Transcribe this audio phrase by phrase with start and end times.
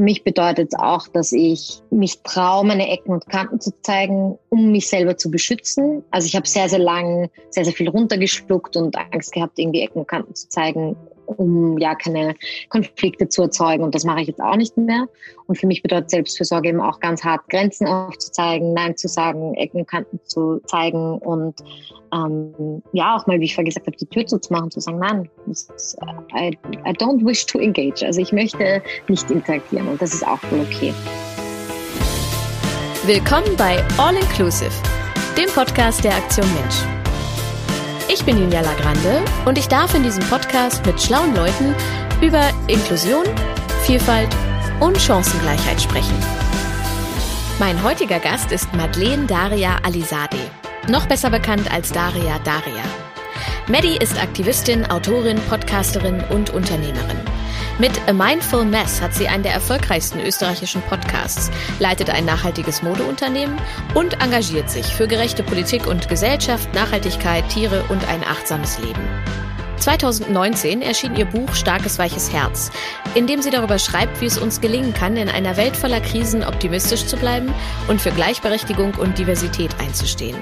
[0.00, 4.38] Für mich bedeutet es auch, dass ich mich traue, meine Ecken und Kanten zu zeigen,
[4.48, 6.02] um mich selber zu beschützen.
[6.10, 9.98] Also ich habe sehr, sehr lang sehr, sehr viel runtergeschluckt und Angst gehabt, irgendwie Ecken
[9.98, 10.96] und Kanten zu zeigen,
[11.36, 12.34] um ja keine
[12.68, 13.82] Konflikte zu erzeugen.
[13.82, 15.06] Und das mache ich jetzt auch nicht mehr.
[15.46, 19.80] Und für mich bedeutet Selbstfürsorge eben auch ganz hart, Grenzen aufzuzeigen, Nein zu sagen, Ecken
[19.80, 21.56] und Kanten zu zeigen und
[22.12, 25.28] ähm, ja, auch mal, wie ich vorher gesagt habe, die Tür zuzumachen, zu sagen, nein,
[25.48, 25.96] ist,
[26.36, 28.04] I, I don't wish to engage.
[28.04, 30.92] Also ich möchte nicht interagieren und das ist auch voll okay.
[33.06, 34.70] Willkommen bei All Inclusive,
[35.36, 36.99] dem Podcast der Aktion Mensch.
[38.12, 41.76] Ich bin Julia Lagrande und ich darf in diesem Podcast mit schlauen Leuten
[42.20, 43.24] über Inklusion,
[43.84, 44.28] Vielfalt
[44.80, 46.16] und Chancengleichheit sprechen.
[47.60, 50.50] Mein heutiger Gast ist Madeleine Daria Alizadeh,
[50.88, 52.82] noch besser bekannt als Daria Daria.
[53.68, 57.20] Maddie ist Aktivistin, Autorin, Podcasterin und Unternehmerin.
[57.80, 63.58] Mit A Mindful Mess hat sie einen der erfolgreichsten österreichischen Podcasts, leitet ein nachhaltiges Modeunternehmen
[63.94, 69.00] und engagiert sich für gerechte Politik und Gesellschaft, Nachhaltigkeit, Tiere und ein achtsames Leben.
[69.78, 72.70] 2019 erschien ihr Buch Starkes weiches Herz,
[73.14, 76.44] in dem sie darüber schreibt, wie es uns gelingen kann, in einer Welt voller Krisen
[76.44, 77.50] optimistisch zu bleiben
[77.88, 80.36] und für Gleichberechtigung und Diversität einzustehen.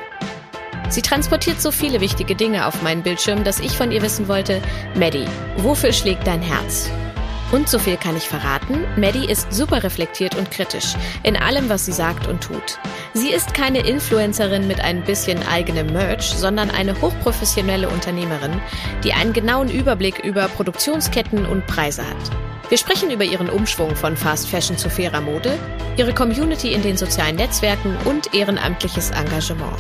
[0.89, 4.61] Sie transportiert so viele wichtige Dinge auf meinen Bildschirm, dass ich von ihr wissen wollte,
[4.97, 5.27] Maddie,
[5.59, 6.91] wofür schlägt dein Herz?
[7.51, 11.87] Und so viel kann ich verraten, Maddie ist super reflektiert und kritisch in allem, was
[11.87, 12.79] sie sagt und tut.
[13.15, 18.61] Sie ist keine Influencerin mit ein bisschen eigenem Merch, sondern eine hochprofessionelle Unternehmerin,
[19.03, 22.17] die einen genauen Überblick über Produktionsketten und Preise hat.
[22.69, 25.59] Wir sprechen über ihren Umschwung von Fast Fashion zu fairer Mode,
[25.97, 29.79] ihre Community in den sozialen Netzwerken und ehrenamtliches Engagement.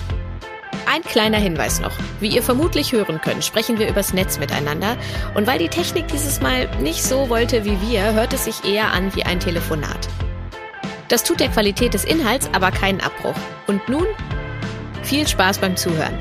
[0.90, 1.92] Ein kleiner Hinweis noch.
[2.18, 4.96] Wie ihr vermutlich hören könnt, sprechen wir übers Netz miteinander.
[5.34, 8.90] Und weil die Technik dieses Mal nicht so wollte wie wir, hört es sich eher
[8.90, 10.08] an wie ein Telefonat.
[11.08, 13.34] Das tut der Qualität des Inhalts aber keinen Abbruch.
[13.66, 14.06] Und nun
[15.02, 16.16] viel Spaß beim Zuhören.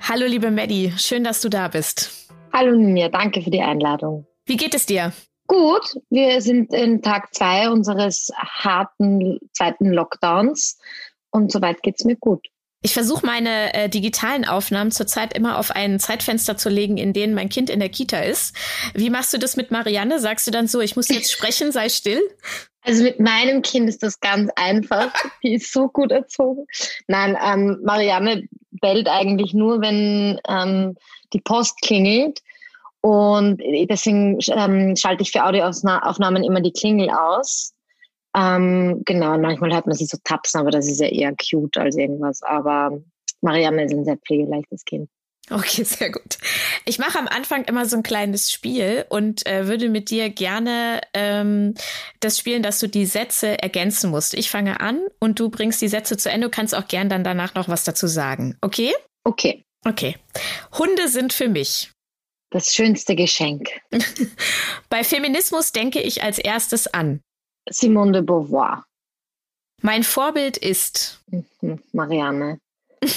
[0.00, 2.30] Hallo liebe Maddie, schön, dass du da bist.
[2.54, 4.26] Hallo Ninja, danke für die Einladung.
[4.46, 5.12] Wie geht es dir?
[5.46, 10.78] Gut, wir sind in Tag zwei unseres harten zweiten Lockdowns
[11.30, 12.46] und soweit geht's mir gut.
[12.80, 17.34] Ich versuche meine äh, digitalen Aufnahmen zurzeit immer auf ein Zeitfenster zu legen, in dem
[17.34, 18.54] mein Kind in der Kita ist.
[18.94, 20.20] Wie machst du das mit Marianne?
[20.20, 22.20] Sagst du dann so, ich muss jetzt sprechen, sei still?
[22.82, 25.12] Also mit meinem Kind ist das ganz einfach.
[25.42, 26.66] Die ist so gut erzogen.
[27.08, 30.96] Nein, ähm, Marianne bellt eigentlich nur, wenn ähm,
[31.32, 32.40] die Post klingelt.
[33.00, 37.72] Und deswegen ähm, schalte ich für Audioaufnahmen immer die Klingel aus.
[38.36, 41.96] Ähm, genau, manchmal hört man sie so tapsen, aber das ist ja eher cute als
[41.96, 42.42] irgendwas.
[42.42, 43.00] Aber
[43.40, 45.08] Marianne ist ein sehr pflegeleichtes Kind.
[45.50, 46.38] Okay, sehr gut.
[46.84, 51.00] Ich mache am Anfang immer so ein kleines Spiel und äh, würde mit dir gerne
[51.14, 51.74] ähm,
[52.20, 54.34] das spielen, dass du die Sätze ergänzen musst.
[54.34, 56.48] Ich fange an und du bringst die Sätze zu Ende.
[56.48, 58.56] Du kannst auch gern dann danach noch was dazu sagen.
[58.60, 58.92] Okay?
[59.24, 59.62] Okay.
[59.86, 60.16] Okay.
[60.78, 61.90] Hunde sind für mich.
[62.50, 63.68] Das schönste Geschenk.
[64.88, 67.20] Bei Feminismus denke ich als erstes an.
[67.70, 68.84] Simone de Beauvoir.
[69.82, 72.58] Mein Vorbild ist mhm, Marianne.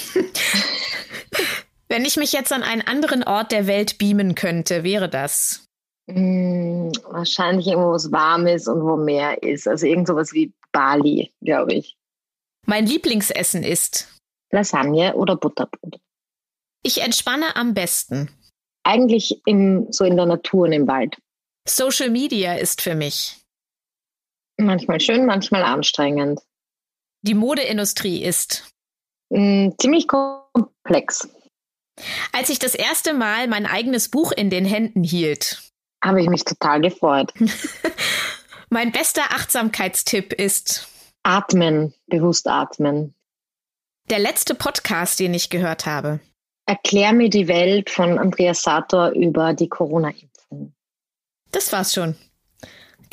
[1.89, 5.65] Wenn ich mich jetzt an einen anderen Ort der Welt beamen könnte, wäre das?
[6.09, 9.67] Hm, wahrscheinlich irgendwo, wo es warm ist und wo Meer ist.
[9.67, 11.97] Also irgend sowas wie Bali, glaube ich.
[12.65, 14.07] Mein Lieblingsessen ist
[14.51, 15.99] Lasagne oder Butterbrot.
[16.83, 18.29] Ich entspanne am besten.
[18.83, 21.17] Eigentlich im, so in der Natur und im Wald.
[21.67, 23.40] Social Media ist für mich
[24.61, 26.39] Manchmal schön, manchmal anstrengend.
[27.23, 28.71] Die Modeindustrie ist
[29.29, 31.29] mm, ziemlich komplex.
[32.31, 35.71] Als ich das erste Mal mein eigenes Buch in den Händen hielt,
[36.03, 37.33] habe ich mich total gefreut.
[38.69, 40.87] mein bester Achtsamkeitstipp ist
[41.23, 43.13] Atmen, bewusst atmen.
[44.09, 46.19] Der letzte Podcast, den ich gehört habe.
[46.65, 50.73] Erklär mir die Welt von Andreas Sator über die Corona-Impfung.
[51.51, 52.15] Das war's schon.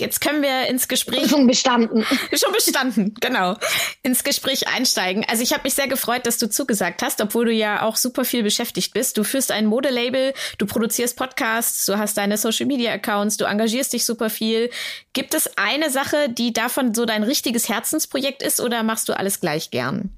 [0.00, 1.22] Jetzt können wir ins Gespräch.
[1.22, 2.04] Prüfung bestanden.
[2.32, 3.56] Schon bestanden, genau.
[4.02, 5.24] Ins Gespräch einsteigen.
[5.28, 8.24] Also ich habe mich sehr gefreut, dass du zugesagt hast, obwohl du ja auch super
[8.24, 9.18] viel beschäftigt bist.
[9.18, 13.92] Du führst ein Modelabel, du produzierst Podcasts, du hast deine Social Media Accounts, du engagierst
[13.92, 14.70] dich super viel.
[15.12, 19.40] Gibt es eine Sache, die davon so dein richtiges Herzensprojekt ist oder machst du alles
[19.40, 20.16] gleich gern?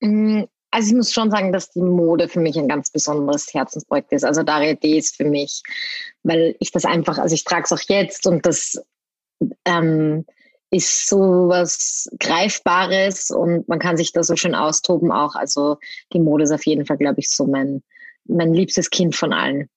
[0.00, 4.12] Mm, also ich muss schon sagen, dass die Mode für mich ein ganz besonderes Herzensprojekt
[4.12, 4.24] ist.
[4.24, 5.62] Also Daria D ist für mich,
[6.22, 8.82] weil ich das einfach, also ich trage es auch jetzt und das
[9.64, 10.24] ähm,
[10.70, 15.34] ist so was Greifbares und man kann sich da so schön austoben auch.
[15.34, 15.78] Also
[16.12, 17.82] die Mode ist auf jeden Fall, glaube ich, so mein,
[18.24, 19.68] mein liebstes Kind von allen.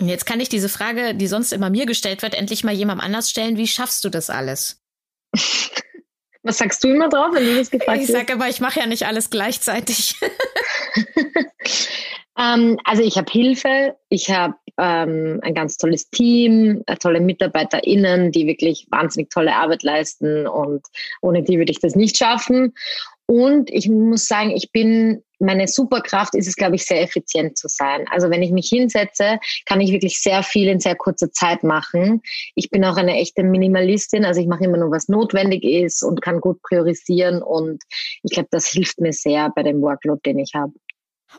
[0.00, 3.30] Jetzt kann ich diese Frage, die sonst immer mir gestellt wird, endlich mal jemandem anders
[3.30, 3.56] stellen.
[3.56, 4.80] Wie schaffst du das alles?
[6.44, 8.86] Was sagst du immer drauf, wenn du das gefragt Ich sage aber, ich mache ja
[8.86, 10.14] nicht alles gleichzeitig.
[12.38, 18.32] ähm, also ich habe Hilfe, ich habe ähm, ein ganz tolles Team, äh, tolle MitarbeiterInnen,
[18.32, 20.86] die wirklich wahnsinnig tolle Arbeit leisten und
[21.20, 22.72] ohne die würde ich das nicht schaffen.
[23.30, 27.68] Und ich muss sagen, ich bin, meine Superkraft ist es, glaube ich, sehr effizient zu
[27.68, 28.06] sein.
[28.10, 32.22] Also wenn ich mich hinsetze, kann ich wirklich sehr viel in sehr kurzer Zeit machen.
[32.54, 36.22] Ich bin auch eine echte Minimalistin, also ich mache immer nur, was notwendig ist und
[36.22, 37.42] kann gut priorisieren.
[37.42, 37.82] Und
[38.22, 40.72] ich glaube, das hilft mir sehr bei dem Workload, den ich habe.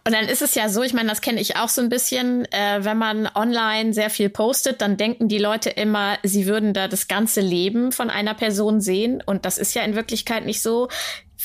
[0.06, 2.46] Und dann ist es ja so, ich meine, das kenne ich auch so ein bisschen,
[2.52, 6.88] äh, wenn man online sehr viel postet, dann denken die Leute immer, sie würden da
[6.88, 9.24] das ganze Leben von einer Person sehen.
[9.26, 10.90] Und das ist ja in Wirklichkeit nicht so.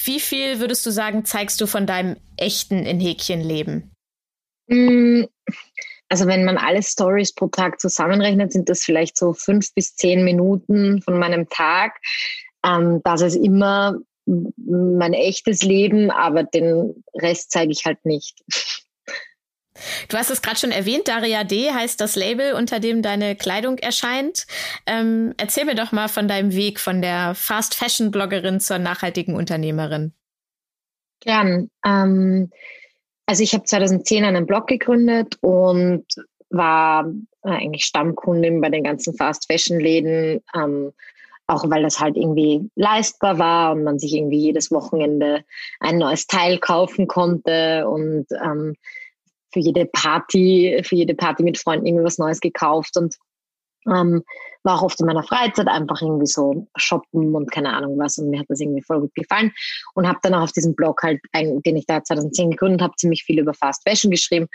[0.05, 3.93] Wie viel würdest du sagen, zeigst du von deinem echten in Häkchen Leben?
[4.67, 5.25] Mm,
[6.09, 10.23] also wenn man alle Stories pro Tag zusammenrechnet, sind das vielleicht so fünf bis zehn
[10.23, 11.99] Minuten von meinem Tag.
[12.65, 18.43] Ähm, das ist immer mein echtes Leben, aber den Rest zeige ich halt nicht.
[20.09, 23.79] Du hast es gerade schon erwähnt, Daria D heißt das Label, unter dem deine Kleidung
[23.79, 24.47] erscheint.
[24.87, 29.35] Ähm, erzähl mir doch mal von deinem Weg von der Fast Fashion Bloggerin zur nachhaltigen
[29.35, 30.13] Unternehmerin.
[31.21, 31.71] Gern.
[31.85, 32.51] Ähm,
[33.27, 36.05] also ich habe 2010 einen Blog gegründet und
[36.51, 37.11] war
[37.43, 40.41] eigentlich Stammkundin bei den ganzen Fast Fashion Läden.
[40.55, 40.93] Ähm,
[41.47, 45.45] auch weil das halt irgendwie leistbar war und man sich irgendwie jedes Wochenende
[45.81, 48.75] ein neues Teil kaufen konnte und ähm,
[49.53, 53.17] für jede Party, für jede Party mit Freunden irgendwie was Neues gekauft und
[53.87, 54.23] ähm,
[54.63, 58.31] war auch oft in meiner Freizeit einfach irgendwie so shoppen und keine Ahnung was und
[58.31, 59.53] mir hat das irgendwie voll gut gefallen
[59.95, 63.25] und habe dann auch auf diesem Blog halt, den ich da 2010 gegründet habe, ziemlich
[63.25, 64.49] viel über Fast Fashion geschrieben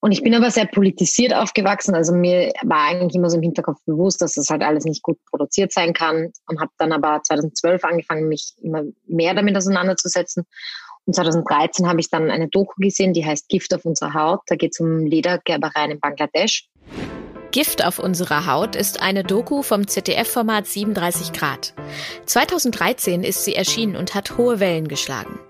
[0.00, 1.94] und ich bin aber sehr politisiert aufgewachsen.
[1.94, 5.18] Also mir war eigentlich immer so im Hinterkopf bewusst, dass das halt alles nicht gut
[5.28, 6.32] produziert sein kann.
[6.46, 10.46] Und habe dann aber 2012 angefangen, mich immer mehr damit auseinanderzusetzen.
[11.04, 14.40] Und 2013 habe ich dann eine Doku gesehen, die heißt Gift auf unserer Haut.
[14.46, 16.68] Da geht es um Ledergerbereien in Bangladesch.
[17.50, 21.72] Gift auf unserer Haut ist eine Doku vom ZDF-Format 37 Grad.
[22.26, 25.40] 2013 ist sie erschienen und hat hohe Wellen geschlagen.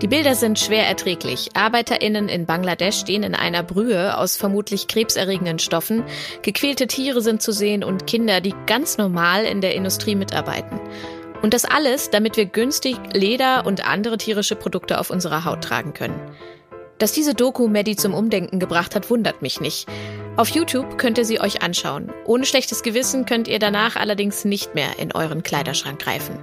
[0.00, 1.48] Die Bilder sind schwer erträglich.
[1.54, 6.04] ArbeiterInnen in Bangladesch stehen in einer Brühe aus vermutlich krebserregenden Stoffen.
[6.42, 10.78] Gequälte Tiere sind zu sehen und Kinder, die ganz normal in der Industrie mitarbeiten.
[11.42, 15.94] Und das alles, damit wir günstig Leder und andere tierische Produkte auf unserer Haut tragen
[15.94, 16.20] können.
[16.98, 19.88] Dass diese Doku Maddie zum Umdenken gebracht hat, wundert mich nicht.
[20.36, 22.12] Auf YouTube könnt ihr sie euch anschauen.
[22.24, 26.38] Ohne schlechtes Gewissen könnt ihr danach allerdings nicht mehr in euren Kleiderschrank greifen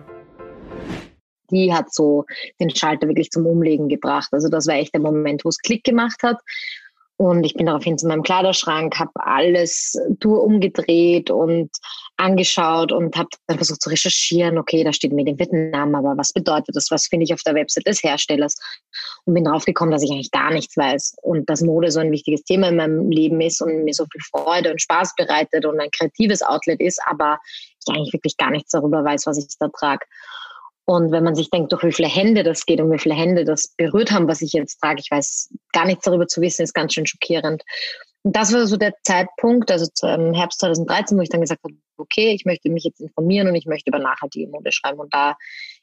[1.51, 2.25] die hat so
[2.59, 4.29] den Schalter wirklich zum Umlegen gebracht.
[4.31, 6.37] Also das war echt der Moment, wo es Klick gemacht hat.
[7.17, 11.71] Und ich bin daraufhin zu meinem Kleiderschrank, habe alles durch umgedreht und
[12.17, 16.33] angeschaut und habe dann versucht zu recherchieren, okay, da steht Made in Vietnam, aber was
[16.33, 16.91] bedeutet das?
[16.91, 18.55] Was finde ich auf der Website des Herstellers?
[19.23, 22.11] Und bin darauf gekommen, dass ich eigentlich gar nichts weiß und dass Mode so ein
[22.11, 25.79] wichtiges Thema in meinem Leben ist und mir so viel Freude und Spaß bereitet und
[25.79, 27.39] ein kreatives Outlet ist, aber
[27.87, 30.05] ich eigentlich wirklich gar nichts darüber weiß, was ich da trage.
[30.85, 33.43] Und wenn man sich denkt, durch wie viele Hände das geht und wie viele Hände
[33.43, 36.73] das berührt haben, was ich jetzt trage, ich weiß gar nichts darüber zu wissen, ist
[36.73, 37.63] ganz schön schockierend.
[38.23, 41.75] Und das war so der Zeitpunkt, also im Herbst 2013, wo ich dann gesagt habe,
[41.97, 44.99] okay, ich möchte mich jetzt informieren und ich möchte über nachhaltige Mode schreiben.
[44.99, 45.35] Und da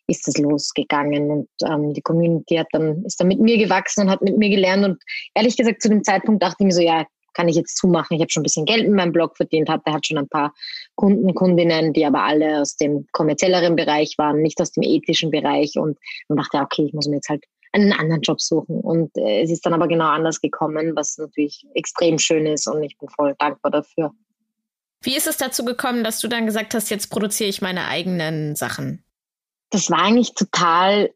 [0.08, 4.10] ist es losgegangen und ähm, die Community hat dann, ist dann mit mir gewachsen und
[4.10, 4.84] hat mit mir gelernt.
[4.84, 5.02] Und
[5.34, 8.14] ehrlich gesagt, zu dem Zeitpunkt dachte ich mir so, ja, kann ich jetzt zumachen.
[8.14, 10.52] Ich habe schon ein bisschen Geld in meinem Blog verdient, hatte hat schon ein paar
[10.94, 15.76] Kunden, Kundinnen, die aber alle aus dem kommerzielleren Bereich waren, nicht aus dem ethischen Bereich
[15.76, 15.98] und
[16.28, 18.80] man dachte, okay, ich muss mir jetzt halt einen anderen Job suchen.
[18.80, 22.82] Und äh, es ist dann aber genau anders gekommen, was natürlich extrem schön ist und
[22.82, 24.12] ich bin voll dankbar dafür.
[25.02, 28.54] Wie ist es dazu gekommen, dass du dann gesagt hast, jetzt produziere ich meine eigenen
[28.54, 29.04] Sachen?
[29.70, 31.10] Das war eigentlich total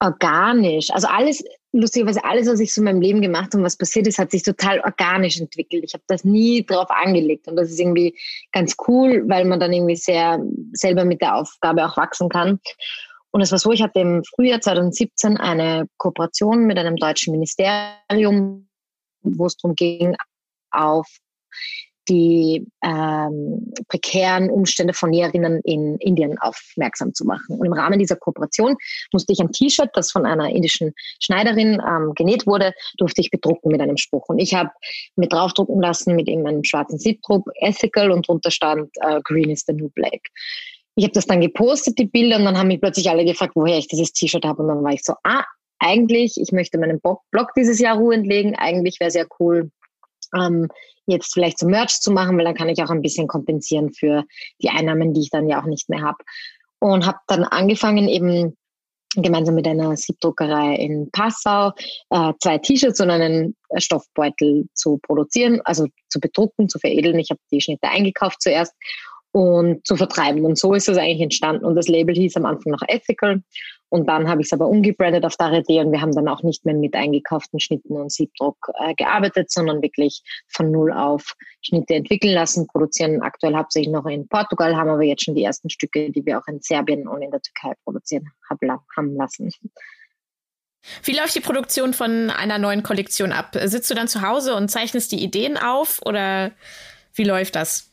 [0.00, 0.90] organisch.
[0.90, 4.06] Also alles, lustigerweise alles, was ich so in meinem Leben gemacht habe und was passiert
[4.06, 5.84] ist, hat sich total organisch entwickelt.
[5.84, 8.18] Ich habe das nie drauf angelegt und das ist irgendwie
[8.52, 12.60] ganz cool, weil man dann irgendwie sehr selber mit der Aufgabe auch wachsen kann.
[13.30, 18.68] Und es war so, ich hatte im Frühjahr 2017 eine Kooperation mit einem deutschen Ministerium,
[19.20, 20.16] wo es darum ging,
[20.70, 21.06] auf
[22.08, 27.58] die ähm, prekären Umstände von Näherinnen in Indien aufmerksam zu machen.
[27.58, 28.76] Und im Rahmen dieser Kooperation
[29.12, 33.70] musste ich ein T-Shirt, das von einer indischen Schneiderin ähm, genäht wurde, durfte ich bedrucken
[33.70, 34.28] mit einem Spruch.
[34.28, 34.70] Und ich habe
[35.16, 39.72] mir draufdrucken lassen mit einem schwarzen Siebdruck, Ethical und drunter stand äh, Green is the
[39.72, 40.20] new black.
[40.94, 43.78] Ich habe das dann gepostet, die Bilder, und dann haben mich plötzlich alle gefragt, woher
[43.78, 44.62] ich dieses T-Shirt habe.
[44.62, 45.44] Und dann war ich so, ah,
[45.78, 48.56] eigentlich, ich möchte meinen Blog dieses Jahr ruhend legen.
[48.56, 49.70] Eigentlich wäre sehr cool,
[50.34, 50.68] ähm,
[51.06, 54.24] jetzt vielleicht so Merch zu machen, weil dann kann ich auch ein bisschen kompensieren für
[54.62, 56.18] die Einnahmen, die ich dann ja auch nicht mehr habe.
[56.80, 58.56] Und habe dann angefangen eben
[59.16, 61.72] gemeinsam mit einer Siebdruckerei in Passau
[62.10, 67.18] äh, zwei T-Shirts und einen Stoffbeutel zu produzieren, also zu bedrucken, zu veredeln.
[67.18, 68.74] Ich habe die Schnitte eingekauft zuerst
[69.32, 70.44] und zu vertreiben.
[70.44, 71.64] Und so ist es eigentlich entstanden.
[71.64, 73.42] Und das Label hieß am Anfang noch Ethical.
[73.90, 76.66] Und dann habe ich es aber umgebrandet auf Darete und wir haben dann auch nicht
[76.66, 82.34] mehr mit eingekauften Schnitten und Siebdruck äh, gearbeitet, sondern wirklich von Null auf Schnitte entwickeln
[82.34, 86.24] lassen, produzieren aktuell hauptsächlich noch in Portugal, haben aber jetzt schon die ersten Stücke, die
[86.26, 88.26] wir auch in Serbien und in der Türkei produzieren
[88.94, 89.50] haben lassen.
[91.02, 93.56] Wie läuft die Produktion von einer neuen Kollektion ab?
[93.64, 96.52] Sitzt du dann zu Hause und zeichnest die Ideen auf oder
[97.14, 97.92] wie läuft das?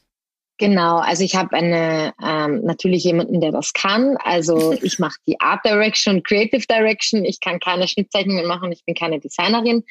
[0.58, 4.18] Genau, also ich habe eine ähm, natürlich jemanden, der das kann.
[4.24, 7.26] Also ich mache die Art Direction, Creative Direction.
[7.26, 9.84] Ich kann keine Schnittzeichnungen machen, ich bin keine Designerin.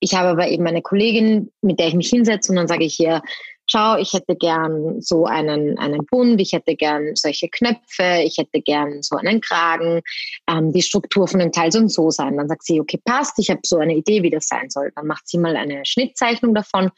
[0.00, 2.94] Ich habe aber eben eine Kollegin, mit der ich mich hinsetze und dann sage ich
[2.94, 3.20] hier,
[3.68, 8.60] schau, ich hätte gern so einen, einen Bund, ich hätte gern solche Knöpfe, ich hätte
[8.60, 10.00] gern so einen Kragen,
[10.48, 12.36] ähm, die Struktur von dem Teil soll so sein.
[12.36, 14.90] Dann sagt sie, okay, passt, ich habe so eine Idee, wie das sein soll.
[14.94, 16.90] Dann macht sie mal eine Schnittzeichnung davon.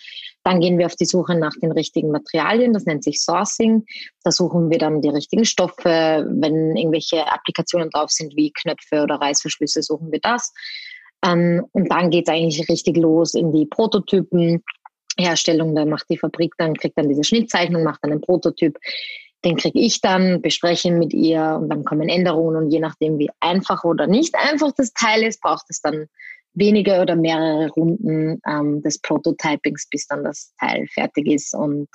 [0.42, 3.84] Dann gehen wir auf die Suche nach den richtigen Materialien, das nennt sich Sourcing.
[4.24, 6.26] Da suchen wir dann die richtigen Stoffe.
[6.28, 10.52] Wenn irgendwelche Applikationen drauf sind, wie Knöpfe oder Reißverschlüsse, suchen wir das.
[11.24, 14.62] Ähm, und dann geht es eigentlich richtig los in die Prototypen
[15.18, 18.78] Herstellung, da macht die Fabrik dann, kriegt dann diese Schnittzeichnung, macht dann einen Prototyp,
[19.44, 23.30] den kriege ich dann, bespreche mit ihr und dann kommen Änderungen und je nachdem, wie
[23.40, 26.06] einfach oder nicht einfach das Teil ist, braucht es dann
[26.54, 31.88] wenige oder mehrere Runden ähm, des Prototypings, bis dann das Teil fertig ist und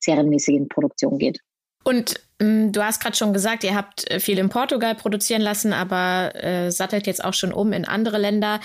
[0.00, 1.40] serienmäßig in Produktion geht.
[1.84, 5.72] Und ähm, du hast gerade schon gesagt, ihr habt äh, viel in Portugal produzieren lassen,
[5.72, 8.60] aber äh, sattelt jetzt auch schon um in andere Länder.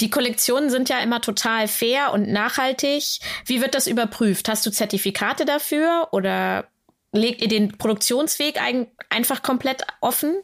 [0.00, 3.20] Die Kollektionen sind ja immer total fair und nachhaltig.
[3.46, 4.48] Wie wird das überprüft?
[4.48, 6.68] Hast du Zertifikate dafür oder
[7.12, 10.36] legt ihr den Produktionsweg ein, einfach komplett offen?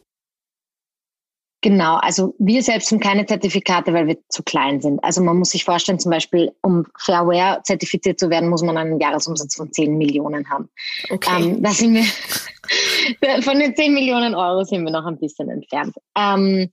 [1.64, 5.02] Genau, also wir selbst haben keine Zertifikate, weil wir zu klein sind.
[5.02, 9.00] Also man muss sich vorstellen, zum Beispiel, um Fairware zertifiziert zu werden, muss man einen
[9.00, 10.68] Jahresumsatz von 10 Millionen haben.
[11.08, 11.42] Okay.
[11.42, 12.04] Ähm, da sind wir,
[13.42, 15.96] von den 10 Millionen Euro sind wir noch ein bisschen entfernt.
[16.14, 16.70] Ähm,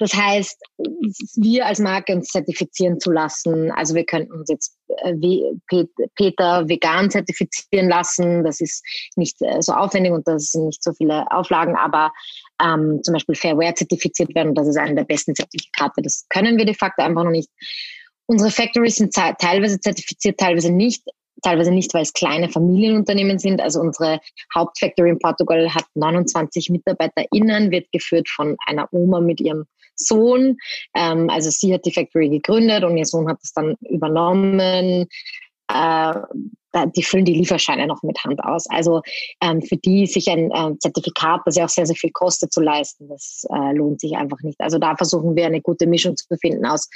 [0.00, 0.58] das heißt,
[1.36, 3.70] wir als Marke uns zertifizieren zu lassen.
[3.70, 5.14] Also wir könnten uns jetzt äh,
[6.16, 8.42] Peter vegan zertifizieren lassen.
[8.42, 8.82] Das ist
[9.16, 12.12] nicht äh, so aufwendig und das sind nicht so viele Auflagen, aber
[12.64, 14.54] ähm, zum Beispiel Fairware zertifiziert werden.
[14.54, 16.00] Das ist einer der besten Zertifikate.
[16.00, 17.50] Das können wir de facto einfach noch nicht.
[18.24, 21.02] Unsere Factories sind teilweise zertifiziert, teilweise nicht.
[21.42, 23.60] Teilweise nicht, weil es kleine Familienunternehmen sind.
[23.60, 24.20] Also unsere
[24.54, 30.56] Hauptfactory in Portugal hat 29 MitarbeiterInnen, wird geführt von einer Oma mit ihrem Sohn.
[30.94, 35.06] Ähm, also sie hat die Factory gegründet und ihr Sohn hat es dann übernommen.
[36.96, 38.66] Die füllen die Lieferscheine noch mit Hand aus.
[38.68, 39.02] Also
[39.42, 42.60] ähm, für die sich ein äh, Zertifikat, das ja auch sehr, sehr viel kostet, zu
[42.60, 44.60] leisten, das äh, lohnt sich einfach nicht.
[44.60, 46.88] Also da versuchen wir eine gute Mischung zu finden aus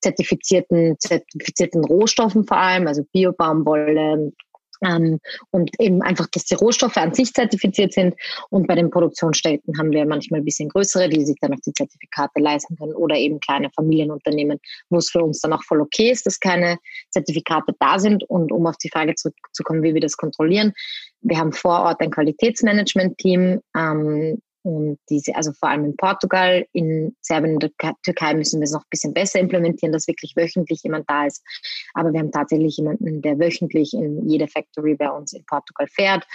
[0.00, 4.32] zertifizierten, zertifizierten Rohstoffen vor allem, also Biobaumwolle,
[4.84, 5.20] ähm,
[5.50, 8.14] und eben einfach, dass die Rohstoffe an sich zertifiziert sind.
[8.50, 11.72] Und bei den Produktionsstätten haben wir manchmal ein bisschen größere, die sich dann auch die
[11.72, 14.58] Zertifikate leisten können oder eben kleine Familienunternehmen,
[14.88, 16.78] wo es für uns dann auch voll okay ist, dass keine
[17.10, 18.24] Zertifikate da sind.
[18.24, 20.72] Und um auf die Frage zurückzukommen, wie wir das kontrollieren,
[21.22, 27.16] wir haben vor Ort ein Qualitätsmanagement-Team, ähm, und diese, also vor allem in Portugal, in
[27.20, 30.82] Serbien und der Türkei müssen wir es noch ein bisschen besser implementieren, dass wirklich wöchentlich
[30.82, 31.42] jemand da ist.
[31.94, 36.26] Aber wir haben tatsächlich jemanden, der wöchentlich in jede Factory bei uns in Portugal fährt,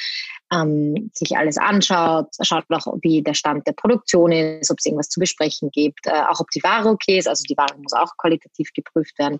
[0.51, 5.09] ähm, sich alles anschaut, schaut auch, wie der Stand der Produktion ist, ob es irgendwas
[5.09, 7.27] zu besprechen gibt, äh, auch ob die Ware okay ist.
[7.27, 9.39] Also die Ware muss auch qualitativ geprüft werden.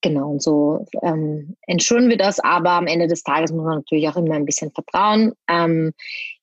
[0.00, 4.08] Genau, und so ähm, entschuldigen wir das, aber am Ende des Tages muss man natürlich
[4.08, 5.32] auch immer ein bisschen vertrauen.
[5.50, 5.92] Ähm,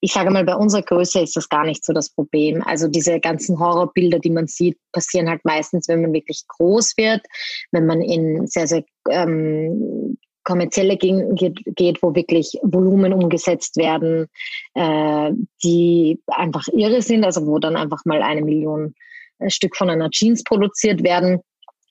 [0.02, 2.62] ich sage mal, bei unserer Größe ist das gar nicht so das Problem.
[2.64, 7.22] Also diese ganzen Horrorbilder, die man sieht, passieren halt meistens, wenn man wirklich groß wird,
[7.72, 14.28] wenn man in sehr, sehr ähm, kommerzielle geht, geht, wo wirklich Volumen umgesetzt werden,
[14.74, 15.32] äh,
[15.64, 18.96] die einfach irre sind, also wo dann einfach mal eine Million
[19.40, 21.40] äh, Stück von einer Jeans produziert werden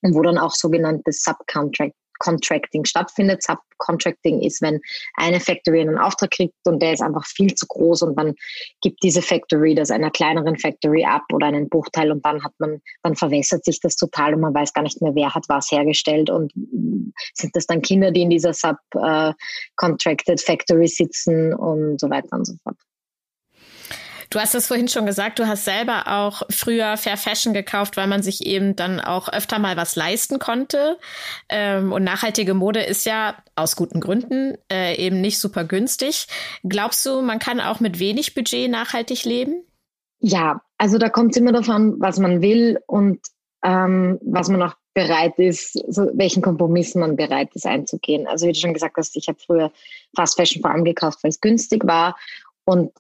[0.04, 3.42] und wo dann auch sogenanntes Subcontract Contracting stattfindet.
[3.42, 4.80] Subcontracting ist, wenn
[5.14, 8.34] eine Factory einen Auftrag kriegt und der ist einfach viel zu groß und dann
[8.82, 12.80] gibt diese Factory das einer kleineren Factory ab oder einen Bruchteil und dann hat man,
[13.02, 16.30] dann verwässert sich das total und man weiß gar nicht mehr, wer hat was hergestellt
[16.30, 16.52] und
[17.34, 22.54] sind das dann Kinder, die in dieser Subcontracted Factory sitzen und so weiter und so
[22.62, 22.76] fort.
[24.31, 28.07] Du hast es vorhin schon gesagt, du hast selber auch früher Fair Fashion gekauft, weil
[28.07, 30.99] man sich eben dann auch öfter mal was leisten konnte.
[31.49, 36.26] Ähm, und nachhaltige Mode ist ja aus guten Gründen äh, eben nicht super günstig.
[36.62, 39.64] Glaubst du, man kann auch mit wenig Budget nachhaltig leben?
[40.21, 43.21] Ja, also da kommt es immer davon, was man will und
[43.62, 48.26] ähm, was man auch bereit ist, so welchen Kompromissen man bereit ist einzugehen.
[48.26, 49.73] Also wie du schon gesagt hast, ich habe früher
[50.14, 52.16] Fast Fashion vor allem gekauft, weil es günstig war.
[52.64, 52.93] Und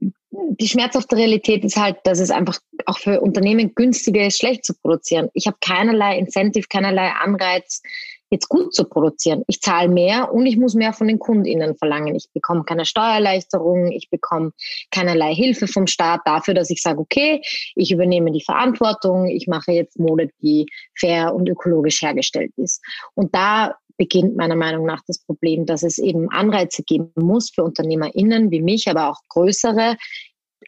[0.00, 4.74] die schmerzhafte Realität ist halt, dass es einfach auch für Unternehmen günstiger ist, schlecht zu
[4.74, 5.30] produzieren.
[5.34, 7.82] Ich habe keinerlei Incentive, keinerlei Anreiz,
[8.30, 9.42] jetzt gut zu produzieren.
[9.46, 12.14] Ich zahle mehr und ich muss mehr von den KundInnen verlangen.
[12.14, 14.52] Ich bekomme keine Steuererleichterung, ich bekomme
[14.90, 17.40] keinerlei Hilfe vom Staat dafür, dass ich sage, okay,
[17.74, 20.66] ich übernehme die Verantwortung, ich mache jetzt Mode, die
[20.98, 22.82] fair und ökologisch hergestellt ist.
[23.14, 27.64] Und da beginnt meiner Meinung nach das Problem, dass es eben Anreize geben muss für
[27.64, 29.96] UnternehmerInnen wie mich, aber auch größere,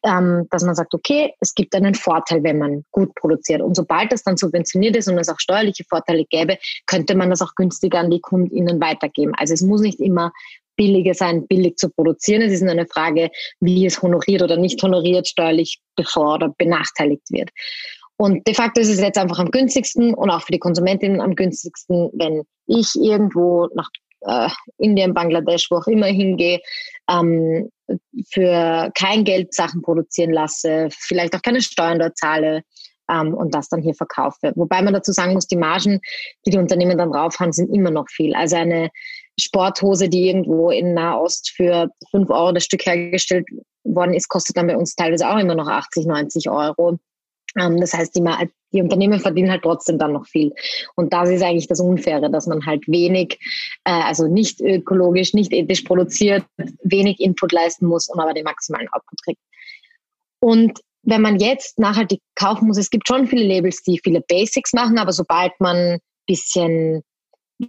[0.04, 3.60] ähm, dass man sagt, okay, es gibt einen Vorteil, wenn man gut produziert.
[3.60, 7.42] Und sobald das dann subventioniert ist und es auch steuerliche Vorteile gäbe, könnte man das
[7.42, 9.32] auch günstiger an die KundInnen weitergeben.
[9.36, 10.32] Also es muss nicht immer
[10.76, 12.42] billiger sein, billig zu produzieren.
[12.42, 13.30] Es ist nur eine Frage,
[13.60, 17.50] wie es honoriert oder nicht honoriert, steuerlich bevor oder benachteiligt wird.
[18.16, 21.34] Und de facto ist es jetzt einfach am günstigsten und auch für die Konsumentinnen am
[21.34, 23.88] günstigsten, wenn ich irgendwo nach
[24.22, 24.48] äh,
[24.78, 26.60] Indien, Bangladesch, wo auch immer hingehe,
[27.10, 27.70] ähm,
[28.32, 32.62] für kein Geld Sachen produzieren lasse, vielleicht auch keine Steuern dort zahle
[33.10, 34.52] ähm, und das dann hier verkaufe.
[34.54, 36.00] Wobei man dazu sagen muss, die Margen,
[36.46, 38.34] die die Unternehmen dann drauf haben, sind immer noch viel.
[38.34, 38.90] Also eine
[39.38, 43.46] Sporthose, die irgendwo in Nahost für fünf Euro das Stück hergestellt
[43.84, 46.98] worden ist, kostet dann bei uns teilweise auch immer noch 80, 90 Euro.
[47.58, 48.22] Ähm, das heißt, die,
[48.72, 50.52] die, Unternehmen verdienen halt trotzdem dann noch viel.
[50.96, 53.38] Und das ist eigentlich das Unfaire, dass man halt wenig,
[53.84, 56.44] äh, also nicht ökologisch, nicht ethisch produziert,
[56.82, 59.40] wenig Input leisten muss und aber den maximalen Output kriegt.
[60.40, 64.72] Und wenn man jetzt nachhaltig kaufen muss, es gibt schon viele Labels, die viele Basics
[64.72, 67.02] machen, aber sobald man bisschen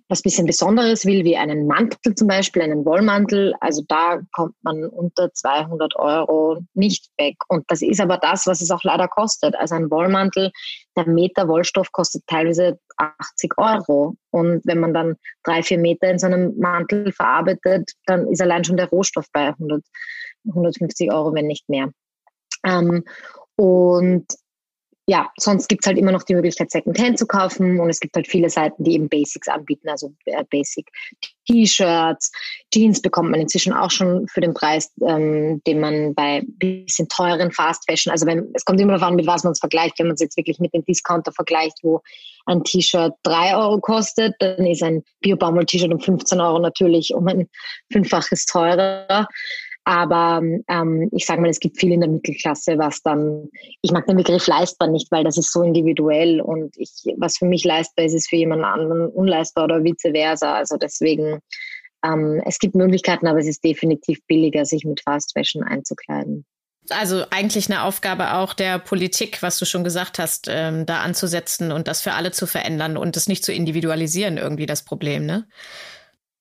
[0.07, 4.85] was bisschen Besonderes will, wie einen Mantel zum Beispiel, einen Wollmantel, also da kommt man
[4.85, 7.35] unter 200 Euro nicht weg.
[7.47, 9.55] Und das ist aber das, was es auch leider kostet.
[9.55, 10.51] Also ein Wollmantel,
[10.95, 14.15] der Meter Wollstoff kostet teilweise 80 Euro.
[14.31, 18.63] Und wenn man dann drei, vier Meter in so einem Mantel verarbeitet, dann ist allein
[18.63, 19.83] schon der Rohstoff bei 100,
[20.47, 21.91] 150 Euro, wenn nicht mehr.
[22.65, 23.03] Ähm,
[23.55, 24.25] und
[25.11, 28.15] ja, sonst gibt es halt immer noch die Möglichkeit, Secondhand zu kaufen und es gibt
[28.15, 30.87] halt viele Seiten, die eben Basics anbieten, also äh, Basic
[31.45, 32.31] T-Shirts,
[32.73, 37.51] Jeans bekommt man inzwischen auch schon für den Preis, ähm, den man bei bisschen teuren
[37.51, 40.07] Fast Fashion, also wenn es kommt immer darauf an, mit was man es vergleicht, wenn
[40.07, 41.99] man es jetzt wirklich mit dem Discounter vergleicht, wo
[42.45, 47.49] ein T-Shirt drei Euro kostet, dann ist ein Bio-Baumwoll-T-Shirt um 15 Euro natürlich um ein
[47.91, 49.27] Fünffaches teurer.
[49.83, 53.49] Aber ähm, ich sage mal, es gibt viel in der Mittelklasse, was dann,
[53.81, 57.45] ich mag den Begriff leistbar nicht, weil das ist so individuell und ich, was für
[57.45, 60.53] mich leistbar ist, ist für jemand anderen unleistbar oder vice versa.
[60.53, 61.39] Also deswegen,
[62.05, 66.45] ähm, es gibt Möglichkeiten, aber es ist definitiv billiger, sich mit Fast Fashion einzukleiden.
[66.89, 71.71] Also eigentlich eine Aufgabe auch der Politik, was du schon gesagt hast, ähm, da anzusetzen
[71.71, 75.47] und das für alle zu verändern und das nicht zu individualisieren, irgendwie das Problem, ne?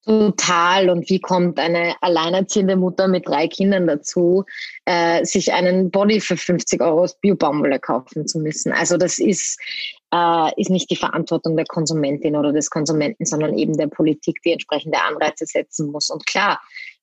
[0.07, 0.89] Total.
[0.89, 4.45] Und wie kommt eine alleinerziehende Mutter mit drei Kindern dazu,
[4.87, 8.73] äh, sich einen Body für 50 Euro aus Bio-Baumwolle kaufen zu müssen?
[8.73, 9.61] Also das ist,
[10.13, 14.53] äh, ist nicht die Verantwortung der Konsumentin oder des Konsumenten, sondern eben der Politik, die
[14.53, 16.09] entsprechende Anreize setzen muss.
[16.09, 16.59] Und klar,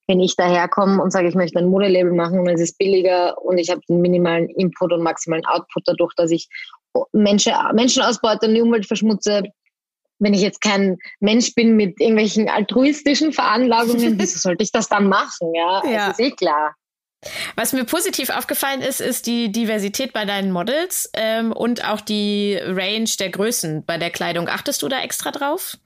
[0.08, 3.60] wenn ich daherkomme und sage, ich möchte ein Modelabel machen und es ist billiger und
[3.60, 6.48] ich habe den minimalen Input und maximalen Output dadurch, dass ich
[7.12, 9.44] Menschen, Menschen ausbeute und die Umwelt verschmutze,
[10.20, 15.08] wenn ich jetzt kein Mensch bin mit irgendwelchen altruistischen Veranlagungen, wieso sollte ich das dann
[15.08, 15.54] machen?
[15.54, 16.08] Ja, ja.
[16.08, 16.76] Das ist eh klar.
[17.56, 22.58] Was mir positiv aufgefallen ist, ist die Diversität bei deinen Models ähm, und auch die
[22.62, 24.48] Range der Größen bei der Kleidung.
[24.48, 25.78] Achtest du da extra drauf?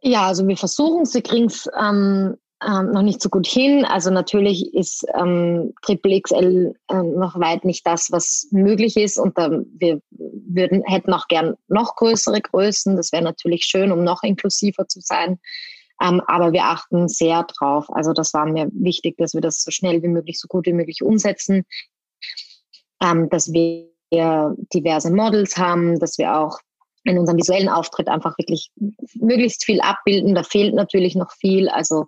[0.00, 3.84] Ja, also wir versuchen sie kriegen es ähm, ähm, noch nicht so gut hin.
[3.84, 9.18] Also natürlich ist ähm, Triple XL äh, noch weit nicht das, was möglich ist.
[9.18, 12.96] Und äh, wir würden, hätten auch gern noch größere Größen.
[12.96, 15.38] Das wäre natürlich schön, um noch inklusiver zu sein.
[16.02, 17.86] Ähm, aber wir achten sehr drauf.
[17.90, 20.72] Also das war mir wichtig, dass wir das so schnell wie möglich, so gut wie
[20.72, 21.64] möglich umsetzen.
[23.00, 26.58] Ähm, dass wir diverse Models haben, dass wir auch
[27.04, 28.70] in unserem visuellen Auftritt einfach wirklich
[29.14, 30.34] möglichst viel abbilden.
[30.34, 31.68] Da fehlt natürlich noch viel.
[31.68, 32.06] Also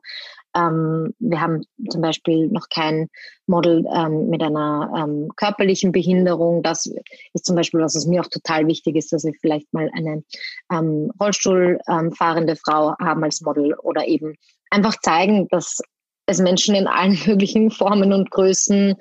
[0.57, 3.09] ähm, wir haben zum Beispiel noch kein
[3.47, 6.63] Model ähm, mit einer ähm, körperlichen Behinderung.
[6.63, 6.87] Das
[7.35, 10.23] ist zum Beispiel was, was mir auch total wichtig ist, dass wir vielleicht mal eine
[10.73, 14.35] ähm, Rollstuhlfahrende Frau haben als Model oder eben
[14.71, 15.81] einfach zeigen, dass
[16.31, 18.95] es Menschen in allen möglichen Formen und Größen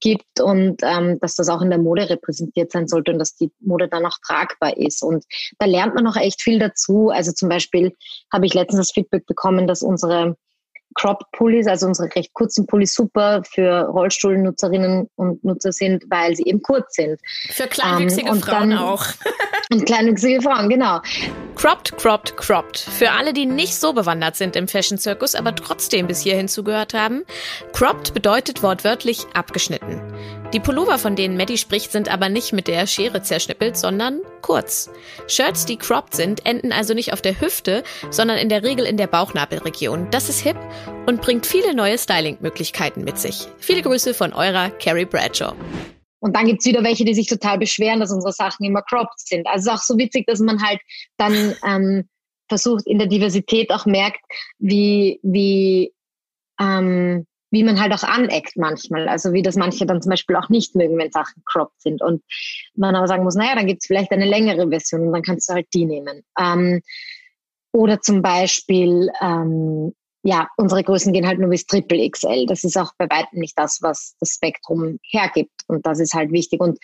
[0.00, 3.50] gibt und ähm, dass das auch in der Mode repräsentiert sein sollte und dass die
[3.60, 5.02] Mode dann auch tragbar ist.
[5.02, 5.24] Und
[5.58, 7.10] da lernt man auch echt viel dazu.
[7.10, 7.94] Also zum Beispiel
[8.32, 10.36] habe ich letztens das Feedback bekommen, dass unsere
[10.94, 16.62] Crop-Pullis, also unsere recht kurzen Pullis, super für Rollstuhlnutzerinnen und Nutzer sind, weil sie eben
[16.62, 17.20] kurz sind.
[17.50, 19.04] Für kleinwüchsige ähm, Frauen dann, auch.
[19.72, 21.00] und kleinwüchsige Frauen, genau.
[21.56, 22.78] Cropped, cropped, cropped.
[22.78, 27.24] Für alle, die nicht so bewandert sind im Fashion-Zirkus, aber trotzdem bis hierhin zugehört haben,
[27.72, 30.00] cropped bedeutet wortwörtlich abgeschnitten.
[30.54, 34.88] Die Pullover, von denen Maddie spricht, sind aber nicht mit der Schere zerschnippelt, sondern kurz.
[35.26, 38.96] Shirts, die cropped sind, enden also nicht auf der Hüfte, sondern in der Regel in
[38.96, 40.12] der Bauchnabelregion.
[40.12, 40.56] Das ist hip
[41.06, 43.48] und bringt viele neue Styling-Möglichkeiten mit sich.
[43.58, 45.56] Viele Grüße von eurer Carrie Bradshaw.
[46.20, 49.48] Und dann gibt's wieder welche, die sich total beschweren, dass unsere Sachen immer cropped sind.
[49.48, 50.78] Also es ist auch so witzig, dass man halt
[51.16, 52.08] dann ähm,
[52.48, 54.20] versucht, in der Diversität auch merkt,
[54.60, 55.92] wie, wie
[56.60, 59.08] ähm, wie man halt auch aneckt manchmal.
[59.08, 62.02] Also wie das manche dann zum Beispiel auch nicht mögen, wenn Sachen cropped sind.
[62.02, 62.22] Und
[62.74, 65.48] man aber sagen muss, naja, dann gibt es vielleicht eine längere Version und dann kannst
[65.48, 66.22] du halt die nehmen.
[66.38, 66.82] Ähm,
[67.72, 72.46] oder zum Beispiel, ähm, ja, unsere Größen gehen halt nur bis Triple XL.
[72.46, 75.62] Das ist auch bei weitem nicht das, was das Spektrum hergibt.
[75.68, 76.60] Und das ist halt wichtig.
[76.60, 76.78] Und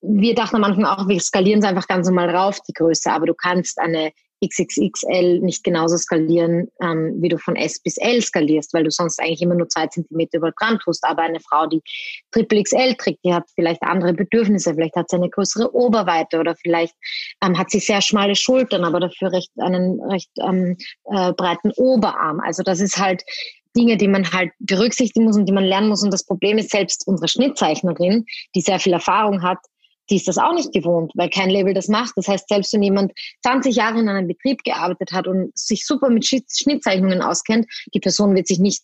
[0.00, 3.12] wir dachten am Anfang auch, wir skalieren es einfach ganz normal rauf, die Größe.
[3.12, 4.10] Aber du kannst eine
[4.44, 9.20] XXXL nicht genauso skalieren, ähm, wie du von S bis L skalierst, weil du sonst
[9.20, 11.04] eigentlich immer nur zwei Zentimeter über dran tust.
[11.04, 11.82] Aber eine Frau, die
[12.30, 14.74] Triple XL trägt, die hat vielleicht andere Bedürfnisse.
[14.74, 16.94] Vielleicht hat sie eine größere Oberweite oder vielleicht
[17.42, 22.40] ähm, hat sie sehr schmale Schultern, aber dafür recht, einen recht ähm, äh, breiten Oberarm.
[22.40, 23.24] Also das ist halt
[23.76, 26.02] Dinge, die man halt berücksichtigen muss und die man lernen muss.
[26.02, 28.24] Und das Problem ist selbst unsere Schnittzeichnerin,
[28.54, 29.58] die sehr viel Erfahrung hat,
[30.10, 32.12] die ist das auch nicht gewohnt, weil kein Label das macht.
[32.16, 36.10] Das heißt, selbst wenn jemand 20 Jahre in einem Betrieb gearbeitet hat und sich super
[36.10, 38.82] mit Schnittzeichnungen auskennt, die Person wird sich nicht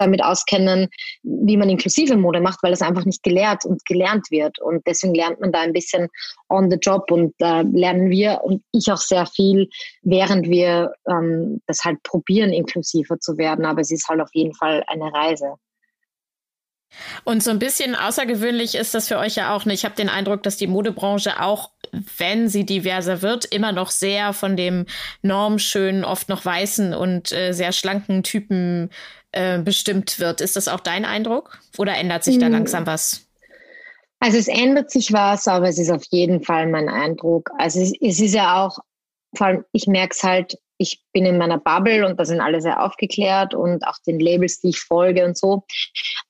[0.00, 0.88] damit auskennen,
[1.22, 4.58] wie man inklusive Mode macht, weil das einfach nicht gelehrt und gelernt wird.
[4.58, 6.08] Und deswegen lernt man da ein bisschen
[6.48, 9.68] on the job und da äh, lernen wir und ich auch sehr viel,
[10.02, 13.64] während wir ähm, das halt probieren, inklusiver zu werden.
[13.64, 15.56] Aber es ist halt auf jeden Fall eine Reise.
[17.24, 19.66] Und so ein bisschen außergewöhnlich ist das für euch ja auch.
[19.66, 21.70] Ich habe den Eindruck, dass die Modebranche auch,
[22.18, 24.86] wenn sie diverser wird, immer noch sehr von dem
[25.22, 28.90] normschönen, oft noch weißen und äh, sehr schlanken Typen
[29.32, 30.40] äh, bestimmt wird.
[30.40, 31.58] Ist das auch dein Eindruck?
[31.78, 32.52] Oder ändert sich da hm.
[32.52, 33.26] langsam was?
[34.18, 37.50] Also es ändert sich was, aber es ist auf jeden Fall mein Eindruck.
[37.58, 38.78] Also es, es ist ja auch,
[39.34, 42.62] vor allem ich merke es halt ich bin in meiner Bubble und da sind alle
[42.62, 45.64] sehr aufgeklärt und auch den Labels, die ich folge und so.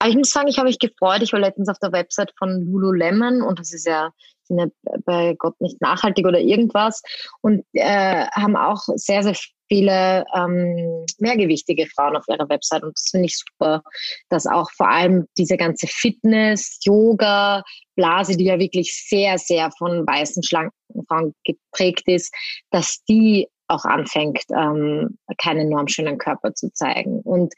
[0.00, 1.22] Aber ich muss sagen, ich habe mich gefreut.
[1.22, 4.10] Ich war letztens auf der Website von Lululemon und das ist ja,
[4.42, 4.66] sind ja
[5.04, 7.00] bei Gott nicht nachhaltig oder irgendwas
[7.42, 9.36] und äh, haben auch sehr, sehr
[9.68, 13.84] viele ähm, mehrgewichtige Frauen auf ihrer Website und das finde ich super,
[14.30, 17.62] dass auch vor allem diese ganze Fitness, Yoga,
[17.94, 20.74] Blase, die ja wirklich sehr, sehr von weißen, schlanken
[21.06, 22.34] Frauen geprägt ist,
[22.72, 27.20] dass die auch anfängt, ähm, keinen normschönen Körper zu zeigen.
[27.20, 27.52] Und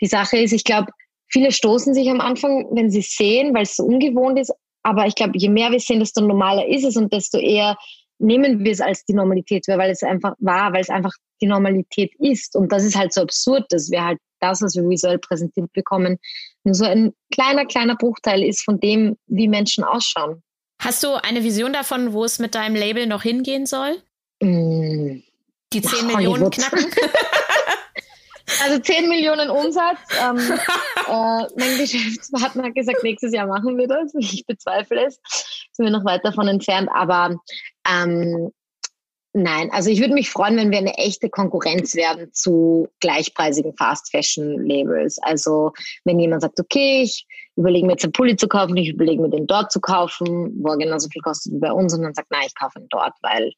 [0.00, 0.90] die Sache ist, ich glaube,
[1.28, 4.52] viele stoßen sich am Anfang, wenn sie sehen, weil es so ungewohnt ist.
[4.82, 7.76] Aber ich glaube, je mehr wir sehen, desto normaler ist es und desto eher
[8.18, 12.12] nehmen wir es als die Normalität, weil es einfach war, weil es einfach die Normalität
[12.18, 12.56] ist.
[12.56, 16.18] Und das ist halt so absurd, dass wir halt das, was wir visuell präsentiert bekommen,
[16.64, 20.42] nur so ein kleiner, kleiner Bruchteil ist von dem, wie Menschen ausschauen.
[20.80, 23.96] Hast du eine Vision davon, wo es mit deinem Label noch hingehen soll?
[24.42, 25.20] Mm,
[25.72, 26.86] die 10 ja, Millionen knacken?
[28.64, 29.98] Also 10 Millionen Umsatz.
[30.22, 30.36] Ähm,
[31.08, 34.14] äh, mein Geschäftspartner hat gesagt, nächstes Jahr machen wir das.
[34.18, 35.20] Ich bezweifle es.
[35.72, 36.88] Sind wir noch weit davon entfernt.
[36.94, 37.40] Aber
[37.88, 38.52] ähm,
[39.32, 44.10] nein, also ich würde mich freuen, wenn wir eine echte Konkurrenz werden zu gleichpreisigen Fast
[44.10, 45.18] Fashion Labels.
[45.18, 45.72] Also
[46.04, 47.26] wenn jemand sagt, okay, ich
[47.56, 50.70] überlege mir jetzt einen Pulli zu kaufen, ich überlege mir den dort zu kaufen, wo
[50.70, 53.14] er genauso viel kostet wie bei uns und dann sagt, nein, ich kaufe ihn dort,
[53.22, 53.52] weil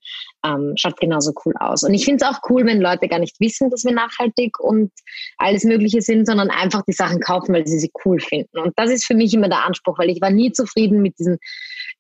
[0.47, 1.83] ähm, schaut genauso cool aus.
[1.83, 4.93] Und ich finde es auch cool, wenn Leute gar nicht wissen, dass wir nachhaltig und
[5.37, 8.59] alles Mögliche sind, sondern einfach die Sachen kaufen, weil sie sie cool finden.
[8.59, 11.39] Und das ist für mich immer der Anspruch, weil ich war nie zufrieden mit diesen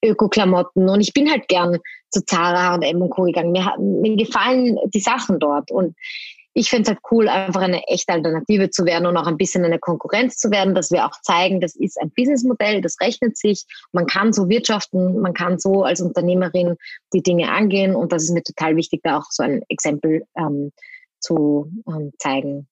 [0.05, 1.79] Öko-Klamotten und ich bin halt gern
[2.11, 3.25] zu Zara und M und Co.
[3.25, 3.53] gegangen.
[3.53, 5.95] Mir, mir gefallen die Sachen dort und
[6.59, 9.65] ich finde es halt cool, einfach eine echte Alternative zu werden und auch ein bisschen
[9.65, 13.65] eine Konkurrenz zu werden, dass wir auch zeigen, das ist ein Businessmodell, das rechnet sich,
[13.93, 16.75] man kann so wirtschaften, man kann so als Unternehmerin
[17.13, 20.73] die Dinge angehen und das ist mir total wichtig, da auch so ein Exempel ähm,
[21.21, 22.67] zu ähm, zeigen.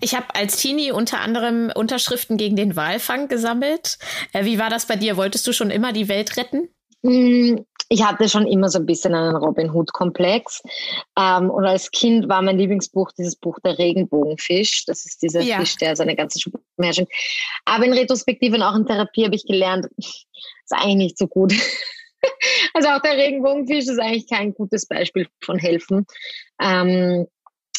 [0.00, 3.98] Ich habe als Teenie unter anderem Unterschriften gegen den Walfang gesammelt.
[4.32, 5.16] Äh, wie war das bei dir?
[5.16, 6.68] Wolltest du schon immer die Welt retten?
[7.88, 10.62] Ich hatte schon immer so ein bisschen einen Robin Hood-Komplex.
[11.18, 14.84] Ähm, und als Kind war mein Lieblingsbuch dieses Buch Der Regenbogenfisch.
[14.86, 15.58] Das ist dieser ja.
[15.58, 17.04] Fisch, der seine ganze Schuppe herrscht.
[17.64, 20.26] Aber in Retrospektive und auch in Therapie habe ich gelernt, ist
[20.70, 21.52] eigentlich nicht so gut.
[22.74, 26.06] also auch der Regenbogenfisch ist eigentlich kein gutes Beispiel von helfen.
[26.60, 27.26] Ähm,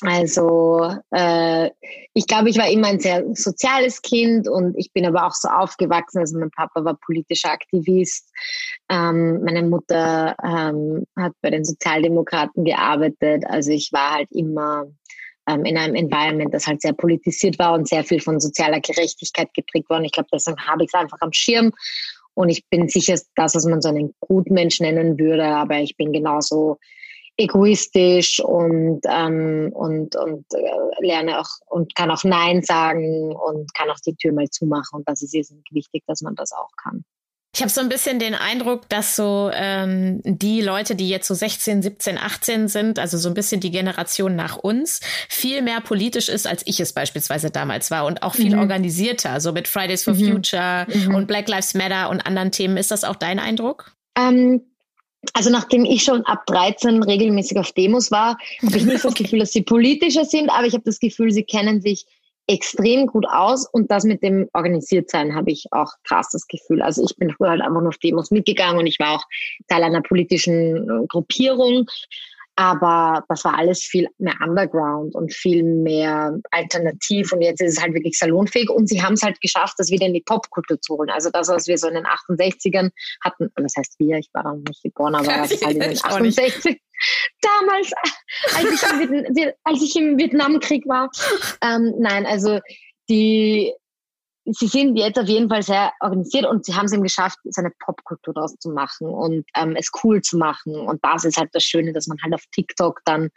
[0.01, 1.69] also äh,
[2.13, 5.47] ich glaube, ich war immer ein sehr soziales Kind und ich bin aber auch so
[5.47, 6.19] aufgewachsen.
[6.19, 8.29] Also mein Papa war politischer Aktivist,
[8.89, 13.43] ähm, meine Mutter ähm, hat bei den Sozialdemokraten gearbeitet.
[13.47, 14.86] Also ich war halt immer
[15.47, 19.53] ähm, in einem Environment, das halt sehr politisiert war und sehr viel von sozialer Gerechtigkeit
[19.53, 19.97] geprägt war.
[19.97, 21.71] Und ich glaube, deswegen habe ich es einfach am Schirm.
[22.33, 26.13] Und ich bin sicher, dass was man so einen Gutmensch nennen würde, aber ich bin
[26.13, 26.77] genauso
[27.38, 33.89] egoistisch und, ähm, und, und äh, lerne auch und kann auch Nein sagen und kann
[33.89, 35.00] auch die Tür mal zumachen.
[35.00, 37.04] Und das ist irrsinnig wichtig, dass man das auch kann.
[37.56, 41.34] Ich habe so ein bisschen den Eindruck, dass so ähm, die Leute, die jetzt so
[41.34, 46.30] 16, 17, 18 sind, also so ein bisschen die Generation nach uns, viel mehr politisch
[46.30, 48.62] ist, als ich es beispielsweise damals war und auch viel mhm.
[48.62, 50.34] organisierter, so mit Fridays for mhm.
[50.34, 51.15] Future mhm.
[51.15, 52.78] und Black Lives Matter und anderen Themen.
[52.78, 53.91] Ist das auch dein Eindruck?
[54.15, 54.62] Ähm,
[55.34, 59.39] also nachdem ich schon ab 13 regelmäßig auf Demos war, habe ich nicht das Gefühl,
[59.39, 62.06] dass sie politischer sind, aber ich habe das Gefühl, sie kennen sich
[62.47, 66.82] extrem gut aus und das mit dem Organisiertsein habe ich auch krass das Gefühl.
[66.82, 69.23] Also ich bin früher halt einfach nur auf Demos mitgegangen und ich war auch
[69.67, 71.89] Teil einer politischen äh, Gruppierung
[72.58, 77.32] aber das war alles viel mehr Underground und viel mehr alternativ.
[77.32, 78.72] Und jetzt ist es halt wirklich salonfähig.
[78.72, 81.12] Und sie haben es halt geschafft, das wieder in die Popkultur zu holen.
[81.12, 82.89] Also das, was wir so in den 68ern
[83.24, 86.82] hatten, das heißt wir, ich war dann nicht geboren, aber ist halt in den 68
[87.41, 87.91] damals,
[88.56, 91.12] als ich, im, als ich im Vietnamkrieg war.
[91.62, 92.60] Ähm, nein, also
[93.08, 93.72] die,
[94.53, 97.71] sie sind jetzt auf jeden Fall sehr organisiert und sie haben es eben geschafft, seine
[97.79, 100.75] Popkultur daraus zu machen und ähm, es cool zu machen.
[100.75, 103.29] Und das ist halt das Schöne, dass man halt auf TikTok dann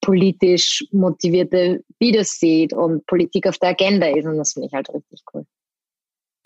[0.00, 4.26] politisch motivierte Videos sieht und Politik auf der Agenda ist.
[4.26, 5.46] Und das finde ich halt richtig cool.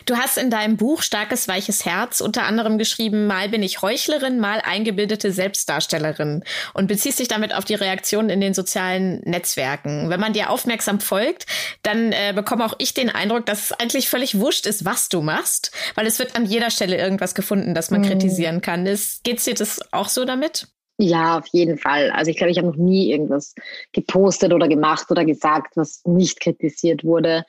[0.05, 4.39] Du hast in deinem Buch Starkes weiches Herz unter anderem geschrieben, mal bin ich Heuchlerin,
[4.39, 10.09] mal eingebildete Selbstdarstellerin und beziehst dich damit auf die Reaktionen in den sozialen Netzwerken.
[10.09, 11.45] Wenn man dir aufmerksam folgt,
[11.83, 15.21] dann äh, bekomme auch ich den Eindruck, dass es eigentlich völlig wurscht ist, was du
[15.21, 18.05] machst, weil es wird an jeder Stelle irgendwas gefunden, das man mhm.
[18.05, 18.85] kritisieren kann.
[18.85, 20.67] Ist, geht's dir das auch so damit?
[21.01, 22.11] Ja, auf jeden Fall.
[22.11, 23.55] Also ich glaube, ich habe noch nie irgendwas
[23.93, 27.45] gepostet oder gemacht oder gesagt, was nicht kritisiert wurde.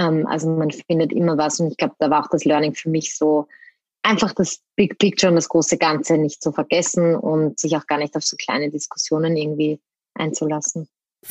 [0.00, 2.88] Ähm, also man findet immer was und ich glaube, da war auch das Learning für
[2.88, 3.46] mich so,
[4.02, 7.98] einfach das Big Picture und das große Ganze nicht zu vergessen und sich auch gar
[7.98, 9.78] nicht auf so kleine Diskussionen irgendwie
[10.14, 10.88] einzulassen.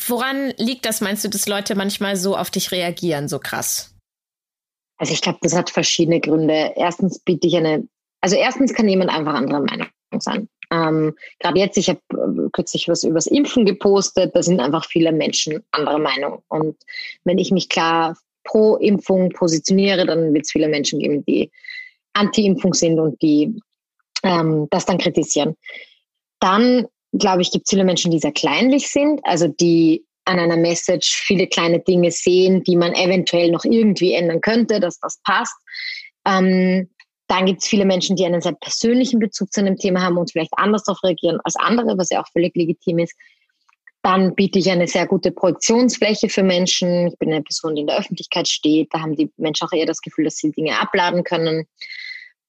[0.07, 3.95] Woran liegt das, meinst du, dass Leute manchmal so auf dich reagieren, so krass?
[4.97, 6.73] Also ich glaube, das hat verschiedene Gründe.
[6.75, 7.87] Erstens biete ich eine,
[8.21, 9.87] also erstens kann jemand einfach anderer Meinung
[10.19, 10.47] sein.
[10.71, 15.11] Ähm, Gerade jetzt, ich habe äh, kürzlich was übers Impfen gepostet, da sind einfach viele
[15.11, 16.43] Menschen anderer Meinung.
[16.47, 16.77] Und
[17.23, 18.15] wenn ich mich klar
[18.49, 21.51] pro Impfung positioniere, dann wird es viele Menschen geben, die
[22.13, 23.55] anti-Impfung sind und die
[24.23, 25.55] ähm, das dann kritisieren.
[26.39, 30.57] Dann, glaube ich, gibt es viele Menschen, die sehr kleinlich sind, also die an einer
[30.57, 35.55] Message viele kleine Dinge sehen, die man eventuell noch irgendwie ändern könnte, dass das passt.
[36.25, 36.89] Ähm,
[37.27, 40.31] dann gibt es viele Menschen, die einen sehr persönlichen Bezug zu einem Thema haben und
[40.31, 43.13] vielleicht anders darauf reagieren als andere, was ja auch völlig legitim ist.
[44.01, 47.07] Dann biete ich eine sehr gute Projektionsfläche für Menschen.
[47.07, 48.93] Ich bin eine Person, die in der Öffentlichkeit steht.
[48.93, 51.65] Da haben die Menschen auch eher das Gefühl, dass sie Dinge abladen können.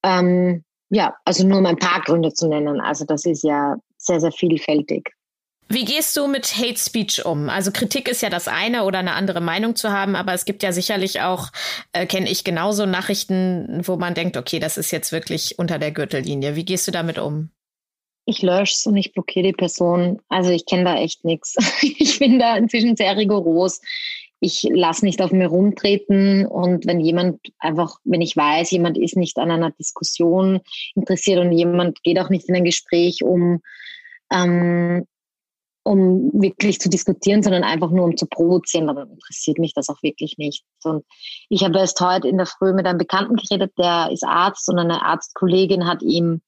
[0.05, 2.81] Ähm, ja, also nur um ein paar Gründe zu nennen.
[2.81, 5.11] Also das ist ja sehr, sehr vielfältig.
[5.73, 7.49] Wie gehst du mit Hate Speech um?
[7.49, 10.65] Also Kritik ist ja das eine oder eine andere Meinung zu haben, aber es gibt
[10.65, 11.51] ja sicherlich auch,
[11.93, 15.93] äh, kenne ich genauso Nachrichten, wo man denkt, okay, das ist jetzt wirklich unter der
[15.93, 16.57] Gürtellinie.
[16.57, 17.51] Wie gehst du damit um?
[18.31, 20.21] Ich lösche es und ich blockiere die Person.
[20.29, 21.57] Also ich kenne da echt nichts.
[21.83, 23.81] Ich bin da inzwischen sehr rigoros.
[24.39, 29.17] Ich lasse nicht auf mir rumtreten und wenn jemand einfach, wenn ich weiß, jemand ist
[29.17, 30.61] nicht an einer Diskussion
[30.95, 33.61] interessiert und jemand geht auch nicht in ein Gespräch, um
[34.33, 35.07] ähm,
[35.83, 40.03] um wirklich zu diskutieren, sondern einfach nur um zu provozieren, dann interessiert mich das auch
[40.03, 40.63] wirklich nicht.
[40.85, 41.05] Und
[41.49, 44.79] ich habe erst heute in der Früh mit einem Bekannten geredet, der ist Arzt und
[44.79, 46.43] eine Arztkollegin hat ihm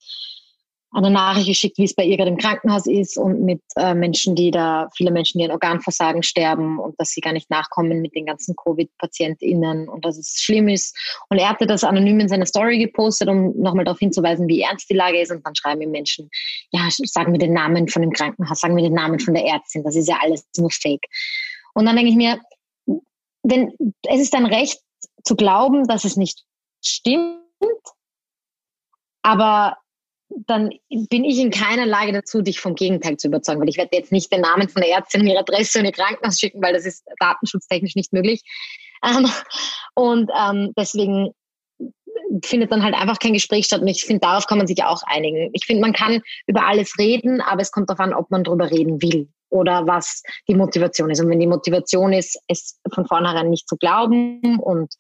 [0.95, 4.35] eine Nachricht geschickt, wie es bei ihr gerade im Krankenhaus ist und mit äh, Menschen,
[4.35, 8.15] die da, viele Menschen, die an Organversagen sterben und dass sie gar nicht nachkommen mit
[8.15, 10.95] den ganzen Covid-PatientInnen und dass es schlimm ist.
[11.31, 14.91] Und er hatte das anonym in seiner Story gepostet, um nochmal darauf hinzuweisen, wie ernst
[14.91, 15.33] die Lage ist.
[15.33, 16.29] Und dann schreiben ihm Menschen,
[16.73, 19.85] ja, sagen wir den Namen von dem Krankenhaus, sagen wir den Namen von der Ärztin.
[19.85, 21.07] Das ist ja alles nur Fake.
[21.75, 22.39] Und dann denke ich mir,
[23.43, 23.73] wenn,
[24.09, 24.79] es ist dein Recht
[25.25, 26.45] zu glauben, dass es nicht
[26.85, 27.39] stimmt,
[29.23, 29.79] aber
[30.47, 30.71] dann
[31.09, 34.13] bin ich in keiner Lage dazu, dich vom Gegenteil zu überzeugen, weil ich werde jetzt
[34.13, 37.05] nicht den Namen von der Ärztin, ihre Adresse und ihr Krankenhaus schicken, weil das ist
[37.19, 38.43] datenschutztechnisch nicht möglich.
[39.05, 39.29] Ähm,
[39.95, 41.33] und ähm, deswegen
[42.45, 43.83] findet dann halt einfach kein Gespräch statt.
[43.83, 45.51] Und ich finde, darauf kann man sich auch einigen.
[45.53, 48.71] Ich finde, man kann über alles reden, aber es kommt darauf an, ob man darüber
[48.71, 51.21] reden will oder was die Motivation ist.
[51.21, 54.95] Und wenn die Motivation ist, es von vornherein nicht zu glauben und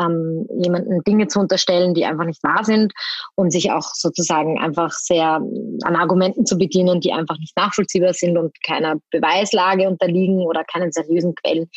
[0.00, 2.92] ähm, jemanden Dinge zu unterstellen, die einfach nicht wahr sind
[3.34, 5.40] und sich auch sozusagen einfach sehr
[5.82, 10.90] an Argumenten zu bedienen, die einfach nicht nachvollziehbar sind und keiner Beweislage unterliegen oder keinen
[10.90, 11.68] seriösen Quellen,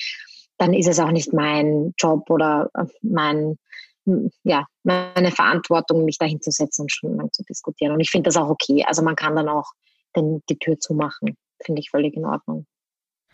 [0.57, 3.57] dann ist es auch nicht mein Job oder äh, mein
[4.43, 7.93] ja, meine Verantwortung, mich dahin zu setzen und stundenlang zu diskutieren.
[7.93, 8.83] Und ich finde das auch okay.
[8.87, 9.69] Also man kann dann auch
[10.15, 12.65] den, die Tür zumachen finde ich völlig in Ordnung.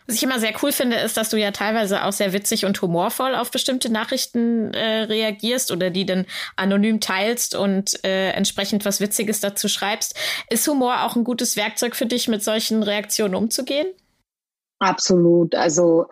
[0.08, 2.80] Was ich immer sehr cool finde, ist, dass du ja teilweise auch sehr witzig und
[2.80, 6.24] humorvoll auf bestimmte Nachrichten äh, reagierst oder die dann
[6.56, 10.18] anonym teilst und äh, entsprechend was Witziges dazu schreibst.
[10.48, 13.86] Ist Humor auch ein gutes Werkzeug für dich, mit solchen Reaktionen umzugehen?
[14.78, 15.54] Absolut.
[15.54, 16.06] Also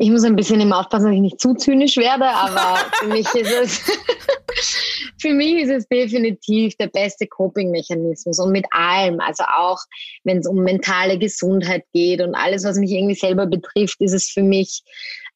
[0.00, 3.26] ich muss ein bisschen immer aufpassen, dass ich nicht zu zynisch werde, aber für mich
[3.34, 3.82] ist es
[5.20, 9.80] für mich ist es definitiv der beste Coping-Mechanismus und mit allem, also auch
[10.22, 14.30] wenn es um mentale Gesundheit geht und alles, was mich irgendwie selber betrifft, ist es
[14.30, 14.82] für mich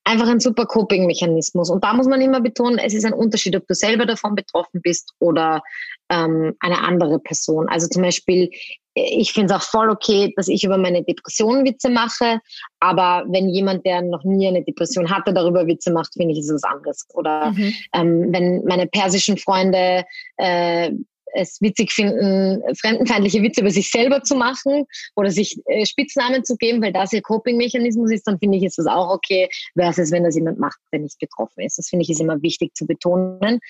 [0.04, 1.70] einfach ein super Coping-Mechanismus.
[1.70, 4.80] Und da muss man immer betonen, es ist ein Unterschied, ob du selber davon betroffen
[4.80, 5.62] bist oder
[6.08, 7.68] ähm, eine andere Person.
[7.68, 8.50] Also zum Beispiel,
[8.94, 12.40] ich finde es auch voll okay, dass ich über meine Depression Witze mache,
[12.80, 16.50] aber wenn jemand, der noch nie eine Depression hatte, darüber Witze macht, finde ich, ist
[16.50, 17.06] es was anderes.
[17.14, 17.74] Oder mhm.
[17.94, 20.04] ähm, wenn meine persischen Freunde
[20.36, 20.90] äh,
[21.34, 24.84] es witzig finden, fremdenfeindliche Witze über sich selber zu machen
[25.16, 28.78] oder sich äh, Spitznamen zu geben, weil das ihr Coping-Mechanismus ist, dann finde ich, ist
[28.78, 31.78] das auch okay, versus wenn das jemand macht, der nicht betroffen ist.
[31.78, 33.60] Das finde ich ist immer wichtig zu betonen.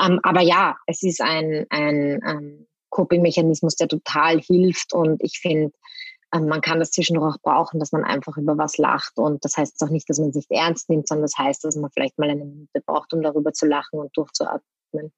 [0.00, 5.72] Ähm, aber ja, es ist ein, ein ähm, Coping-Mechanismus, der total hilft und ich finde,
[6.32, 9.16] ähm, man kann das zwischendurch auch brauchen, dass man einfach über was lacht.
[9.16, 11.76] Und das heißt auch nicht, dass man es nicht ernst nimmt, sondern das heißt, dass
[11.76, 15.12] man vielleicht mal eine Minute braucht, um darüber zu lachen und durchzuatmen.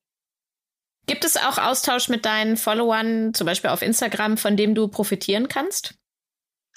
[1.06, 5.48] Gibt es auch Austausch mit deinen Followern, zum Beispiel auf Instagram, von dem du profitieren
[5.48, 5.94] kannst?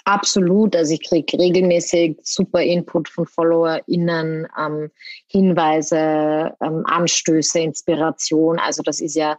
[0.03, 0.75] Absolut.
[0.75, 4.91] Also ich kriege regelmäßig super Input von FollowerInnen, ähm,
[5.27, 8.60] Hinweise, ähm, Anstöße, Inspiration.
[8.60, 9.38] Also das ist ja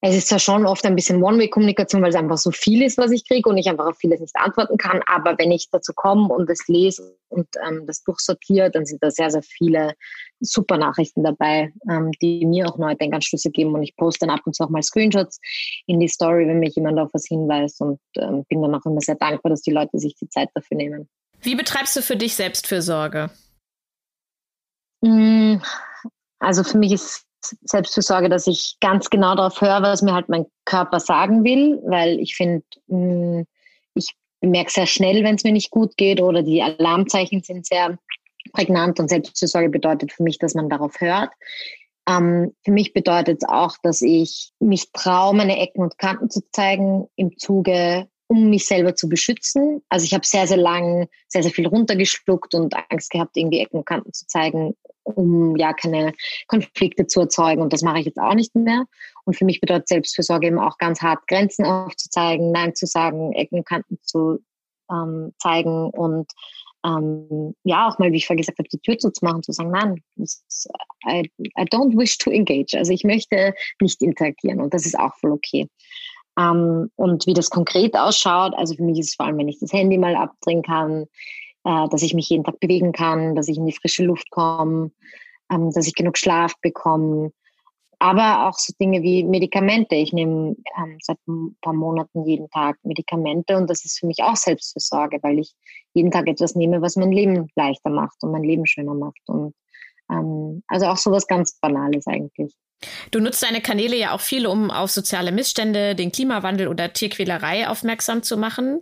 [0.00, 3.10] es ist ja schon oft ein bisschen One-Way-Kommunikation, weil es einfach so viel ist, was
[3.10, 5.00] ich kriege und ich einfach auf vieles nicht antworten kann.
[5.06, 9.10] Aber wenn ich dazu komme und das lese und ähm, das durchsortiere, dann sind da
[9.10, 9.94] sehr, sehr viele
[10.38, 13.74] super Nachrichten dabei, ähm, die mir auch neue Denkanstöße geben.
[13.74, 15.40] Und ich poste dann ab und zu auch mal Screenshots
[15.86, 19.00] in die Story, wenn mich jemand auf was hinweist und ähm, bin dann auch immer
[19.00, 21.08] sehr dankbar, dass die Leute sich die Zeit dafür nehmen.
[21.40, 23.30] Wie betreibst du für dich Selbstfürsorge?
[25.00, 25.56] Mm,
[26.38, 30.46] also für mich ist Selbstfürsorge, dass ich ganz genau darauf höre, was mir halt mein
[30.64, 33.42] Körper sagen will, weil ich finde, mm,
[33.94, 37.98] ich merke sehr schnell, wenn es mir nicht gut geht oder die Alarmzeichen sind sehr
[38.52, 41.30] prägnant und Selbstfürsorge bedeutet für mich, dass man darauf hört.
[42.08, 46.40] Ähm, für mich bedeutet es auch, dass ich mich traue, meine Ecken und Kanten zu
[46.52, 49.82] zeigen im Zuge um mich selber zu beschützen.
[49.88, 53.78] Also ich habe sehr, sehr lang sehr, sehr viel runtergeschluckt und Angst gehabt, irgendwie Ecken
[53.78, 54.76] und Kanten zu zeigen,
[55.14, 56.12] um ja keine
[56.46, 57.62] Konflikte zu erzeugen.
[57.62, 58.84] Und das mache ich jetzt auch nicht mehr.
[59.24, 63.58] Und für mich bedeutet Selbstfürsorge eben auch ganz hart, Grenzen aufzuzeigen, Nein zu sagen, Ecken
[63.58, 64.38] und Kanten zu
[64.90, 66.30] ähm, zeigen und
[66.86, 70.02] ähm, ja, auch mal, wie ich vorher gesagt habe, die Tür zuzumachen, zu sagen, nein,
[70.16, 70.68] ist,
[71.06, 72.76] I, I don't wish to engage.
[72.76, 75.68] Also ich möchte nicht interagieren und das ist auch voll okay.
[76.38, 79.58] Ähm, und wie das konkret ausschaut, also für mich ist es vor allem, wenn ich
[79.58, 81.06] das Handy mal abdrehen kann,
[81.68, 84.90] äh, dass ich mich jeden Tag bewegen kann, dass ich in die frische Luft komme,
[85.52, 87.30] ähm, dass ich genug Schlaf bekomme.
[87.98, 89.96] Aber auch so Dinge wie Medikamente.
[89.96, 94.22] Ich nehme ähm, seit ein paar Monaten jeden Tag Medikamente und das ist für mich
[94.22, 95.52] auch Selbstversorge, weil ich
[95.92, 99.20] jeden Tag etwas nehme, was mein Leben leichter macht und mein Leben schöner macht.
[99.26, 99.54] Und
[100.10, 102.54] ähm, also auch so was ganz Banales eigentlich.
[103.10, 107.68] Du nutzt deine Kanäle ja auch viel, um auf soziale Missstände, den Klimawandel oder Tierquälerei
[107.68, 108.80] aufmerksam zu machen.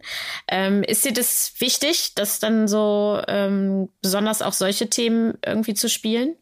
[0.48, 5.88] Ähm, ist dir das wichtig, dass dann so ähm, besonders auch solche Themen irgendwie zu
[5.88, 6.36] spielen?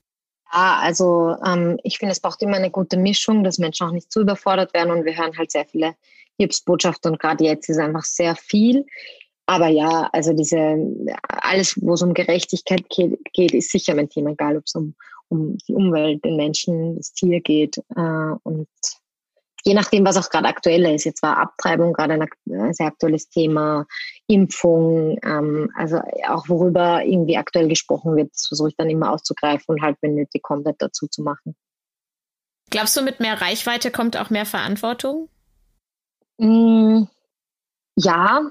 [0.52, 4.12] Ja, also ähm, ich finde, es braucht immer eine gute Mischung, dass Menschen auch nicht
[4.12, 5.94] zu überfordert werden und wir hören halt sehr viele
[6.38, 8.84] Hilfsbotschaften und gerade jetzt ist einfach sehr viel.
[9.46, 10.76] Aber ja, also diese
[11.28, 14.94] alles, wo es um Gerechtigkeit geht, ist sicher mein Thema, egal ob es um
[15.34, 17.78] um die Umwelt, den Menschen, das Tier geht.
[17.96, 18.68] Äh, und
[19.64, 23.86] je nachdem, was auch gerade aktuell ist, jetzt war Abtreibung gerade ein sehr aktuelles Thema,
[24.26, 29.74] Impfung, ähm, also auch worüber irgendwie aktuell gesprochen wird, das versuche ich dann immer auszugreifen
[29.74, 31.56] und halt, wenn nötig, Content dazu zu machen.
[32.70, 35.28] Glaubst du, mit mehr Reichweite kommt auch mehr Verantwortung?
[36.38, 37.04] Mm,
[37.96, 38.50] ja,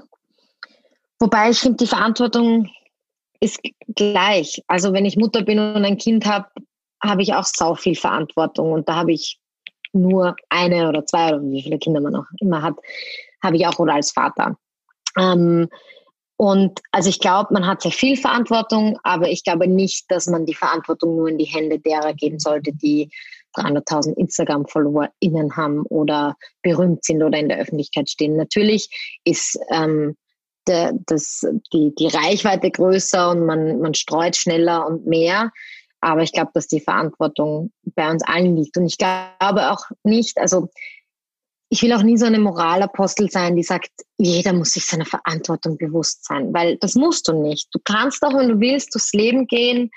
[1.19, 2.69] wobei ich finde, die Verantwortung
[3.43, 3.59] ist
[3.89, 4.63] gleich.
[4.67, 6.47] Also wenn ich Mutter bin und ein Kind habe,
[7.03, 9.39] habe ich auch sau viel Verantwortung und da habe ich
[9.91, 12.75] nur eine oder zwei oder wie viele Kinder man auch immer hat,
[13.43, 14.57] habe ich auch oder als Vater.
[15.17, 15.69] Ähm,
[16.37, 20.45] und also ich glaube, man hat sehr viel Verantwortung, aber ich glaube nicht, dass man
[20.45, 23.11] die Verantwortung nur in die Hände derer geben sollte, die
[23.55, 28.35] 300.000 Instagram-FollowerInnen haben oder berühmt sind oder in der Öffentlichkeit stehen.
[28.35, 28.89] Natürlich
[29.23, 30.17] ist ähm,
[30.67, 35.51] der, das, die, die Reichweite größer und man, man streut schneller und mehr.
[36.03, 38.75] Aber ich glaube, dass die Verantwortung bei uns allen liegt.
[38.77, 40.69] Und ich glaube auch nicht, also
[41.69, 45.77] ich will auch nie so eine Moralapostel sein, die sagt, jeder muss sich seiner Verantwortung
[45.77, 47.69] bewusst sein, weil das musst du nicht.
[47.71, 49.89] Du kannst auch, wenn du willst, durchs Leben gehen,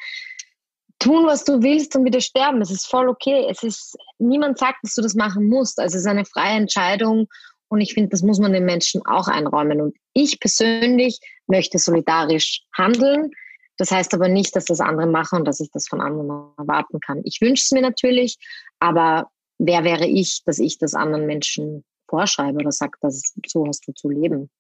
[1.01, 2.63] tun, was du willst und wieder sterben.
[2.63, 3.47] Es ist voll okay.
[3.51, 5.79] Es ist, niemand sagt, dass du das machen musst.
[5.81, 7.27] Also es ist eine freie Entscheidung
[7.69, 9.81] und ich finde, das muss man den Menschen auch einräumen.
[9.81, 13.33] Und ich persönlich möchte solidarisch handeln.
[13.77, 17.01] Das heißt aber nicht, dass das andere machen und dass ich das von anderen erwarten
[17.01, 17.21] kann.
[17.25, 18.39] Ich wünsche es mir natürlich,
[18.81, 23.87] aber wer wäre ich, dass ich das anderen Menschen vorschreibe oder sage, dass so hast
[23.87, 24.51] du zu leben.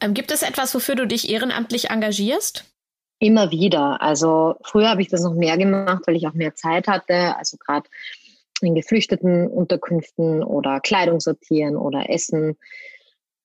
[0.00, 2.64] Ähm, gibt es etwas, wofür du dich ehrenamtlich engagierst?
[3.18, 4.02] Immer wieder.
[4.02, 7.36] Also früher habe ich das noch mehr gemacht, weil ich auch mehr Zeit hatte.
[7.36, 7.88] Also gerade
[8.60, 12.56] in geflüchteten Unterkünften oder Kleidung sortieren oder Essen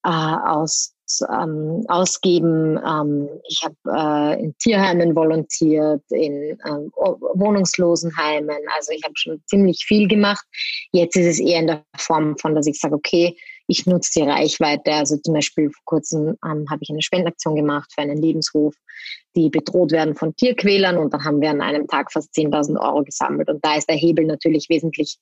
[0.03, 2.79] äh, aus, ähm, ausgeben.
[2.85, 8.57] Ähm, ich habe äh, in Tierheimen volontiert, in ähm, Wohnungslosenheimen.
[8.75, 10.45] Also ich habe schon ziemlich viel gemacht.
[10.91, 13.35] Jetzt ist es eher in der Form von, dass ich sage, okay,
[13.67, 14.93] ich nutze die Reichweite.
[14.93, 18.73] Also zum Beispiel vor kurzem ähm, habe ich eine Spendenaktion gemacht für einen Lebenshof,
[19.35, 23.03] die bedroht werden von Tierquälern und dann haben wir an einem Tag fast 10.000 Euro
[23.03, 23.49] gesammelt.
[23.49, 25.17] Und da ist der Hebel natürlich wesentlich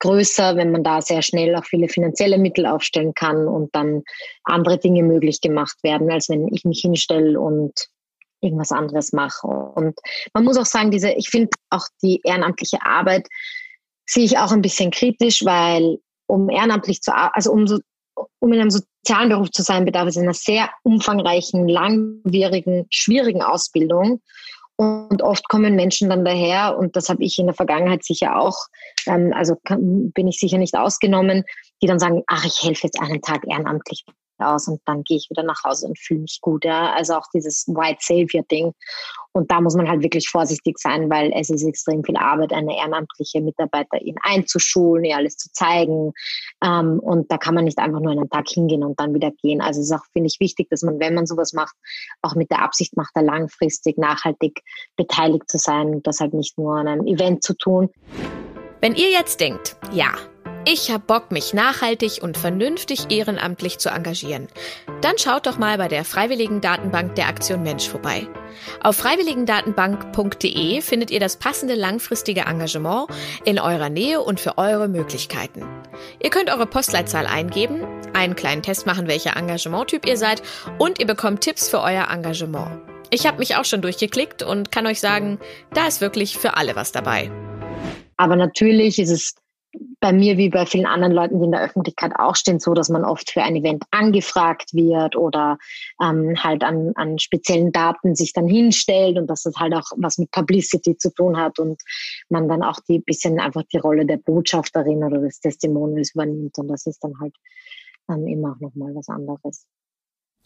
[0.00, 4.02] größer, wenn man da sehr schnell auch viele finanzielle Mittel aufstellen kann und dann
[4.44, 7.72] andere Dinge möglich gemacht werden, als wenn ich mich hinstelle und
[8.40, 9.46] irgendwas anderes mache.
[9.46, 9.98] Und
[10.32, 13.28] man muss auch sagen, diese, ich finde auch die ehrenamtliche Arbeit
[14.06, 17.78] sehe ich auch ein bisschen kritisch, weil um ehrenamtlich zu, also um, so,
[18.40, 24.20] um in einem sozialen Beruf zu sein, bedarf es einer sehr umfangreichen, langwierigen, schwierigen Ausbildung.
[24.80, 28.56] Und oft kommen Menschen dann daher, und das habe ich in der Vergangenheit sicher auch,
[29.06, 31.44] ähm, also bin ich sicher nicht ausgenommen,
[31.82, 34.06] die dann sagen, ach, ich helfe jetzt einen Tag ehrenamtlich
[34.42, 36.64] aus und dann gehe ich wieder nach Hause und fühle mich gut.
[36.64, 36.92] Ja?
[36.92, 38.72] Also auch dieses White Savior Ding.
[39.32, 42.76] Und da muss man halt wirklich vorsichtig sein, weil es ist extrem viel Arbeit, eine
[42.76, 46.12] ehrenamtliche Mitarbeiterin einzuschulen, ihr alles zu zeigen.
[46.64, 49.60] Ähm, und da kann man nicht einfach nur einen Tag hingehen und dann wieder gehen.
[49.60, 51.74] Also es ist auch, finde ich, wichtig, dass man, wenn man sowas macht,
[52.22, 54.62] auch mit der Absicht macht, da langfristig, nachhaltig
[54.96, 57.88] beteiligt zu sein und das halt nicht nur an einem Event zu tun.
[58.80, 60.12] Wenn ihr jetzt denkt, ja,
[60.66, 64.48] ich hab Bock, mich nachhaltig und vernünftig ehrenamtlich zu engagieren.
[65.00, 68.26] Dann schaut doch mal bei der Freiwilligen Datenbank der Aktion Mensch vorbei.
[68.82, 73.08] Auf freiwilligendatenbank.de findet ihr das passende langfristige Engagement
[73.44, 75.64] in eurer Nähe und für eure Möglichkeiten.
[76.22, 77.82] Ihr könnt eure Postleitzahl eingeben,
[78.12, 80.42] einen kleinen Test machen, welcher Engagementtyp ihr seid
[80.78, 82.82] und ihr bekommt Tipps für euer Engagement.
[83.10, 85.40] Ich habe mich auch schon durchgeklickt und kann euch sagen,
[85.72, 87.30] da ist wirklich für alle was dabei.
[88.16, 89.34] Aber natürlich ist es
[90.00, 92.88] bei mir wie bei vielen anderen Leuten, die in der Öffentlichkeit auch stehen, so, dass
[92.88, 95.58] man oft für ein Event angefragt wird oder
[96.02, 100.18] ähm, halt an, an speziellen Daten sich dann hinstellt und dass das halt auch was
[100.18, 101.80] mit Publicity zu tun hat und
[102.28, 106.68] man dann auch die bisschen einfach die Rolle der Botschafterin oder des Testimonials übernimmt und
[106.68, 107.34] das ist dann halt
[108.10, 109.66] ähm, immer auch nochmal was anderes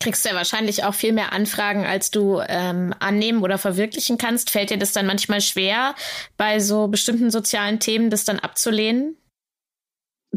[0.04, 4.50] kriegst du ja wahrscheinlich auch viel mehr Anfragen, als du ähm, annehmen oder verwirklichen kannst.
[4.50, 5.94] Fällt dir das dann manchmal schwer,
[6.36, 9.16] bei so bestimmten sozialen Themen das dann abzulehnen?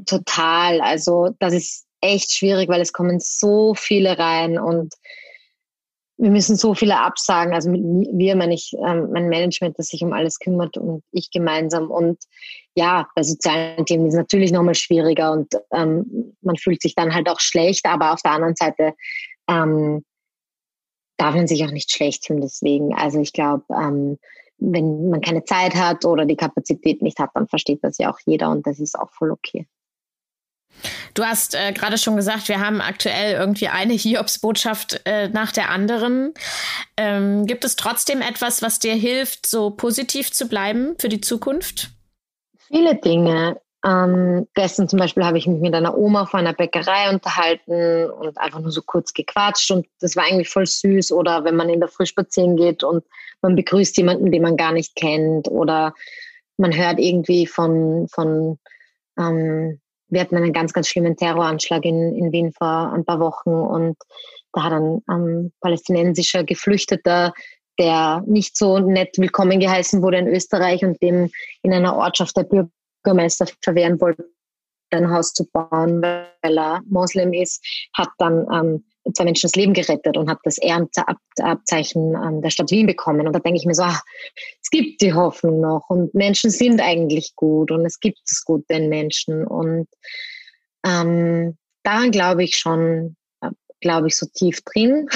[0.05, 0.79] Total.
[0.79, 4.93] Also das ist echt schwierig, weil es kommen so viele rein und
[6.17, 7.53] wir müssen so viele absagen.
[7.53, 11.29] Also mit wir meine ich ähm, mein Management, das sich um alles kümmert und ich
[11.29, 11.91] gemeinsam.
[11.91, 12.23] Und
[12.73, 17.13] ja, bei sozialen Themen ist es natürlich nochmal schwieriger und ähm, man fühlt sich dann
[17.13, 17.85] halt auch schlecht.
[17.85, 18.93] Aber auf der anderen Seite
[19.47, 20.03] ähm,
[21.17, 22.95] darf man sich auch nicht schlecht fühlen deswegen.
[22.95, 24.17] Also ich glaube, ähm,
[24.59, 28.19] wenn man keine Zeit hat oder die Kapazität nicht hat, dann versteht das ja auch
[28.25, 29.67] jeder und das ist auch voll okay.
[31.13, 35.69] Du hast äh, gerade schon gesagt, wir haben aktuell irgendwie eine Hiobsbotschaft äh, nach der
[35.69, 36.33] anderen.
[36.97, 41.91] Ähm, gibt es trotzdem etwas, was dir hilft, so positiv zu bleiben für die Zukunft?
[42.67, 43.59] Viele Dinge.
[43.87, 48.37] Ähm, gestern zum Beispiel habe ich mich mit einer Oma vor einer Bäckerei unterhalten und
[48.37, 51.13] einfach nur so kurz gequatscht und das war eigentlich voll süß.
[51.13, 53.05] Oder wenn man in der Früh spazieren geht und
[53.41, 55.93] man begrüßt jemanden, den man gar nicht kennt oder
[56.57, 58.59] man hört irgendwie von, von
[59.17, 59.79] ähm,
[60.09, 63.95] wir hatten einen ganz, ganz schlimmen Terroranschlag in, in Wien vor ein paar Wochen und
[64.51, 67.33] da hat ein ähm, palästinensischer Geflüchteter,
[67.79, 71.29] der nicht so nett willkommen geheißen wurde in Österreich und dem
[71.61, 72.43] in einer Ortschaft der
[73.07, 74.25] Bürgermeister verwehren wollte,
[74.91, 79.73] ein Haus zu bauen, weil er Moslem ist, hat dann ähm, zwei Menschen das Leben
[79.73, 83.27] gerettet und hat das Ehrenabzeichen ähm, der Stadt Wien bekommen.
[83.27, 84.01] Und da denke ich mir so, ach,
[84.61, 88.73] es gibt die Hoffnung noch und Menschen sind eigentlich gut und es gibt das Gute
[88.73, 89.45] in Menschen.
[89.45, 89.87] Und
[90.85, 93.49] ähm, daran glaube ich schon, äh,
[93.81, 95.09] glaube ich, so tief drin.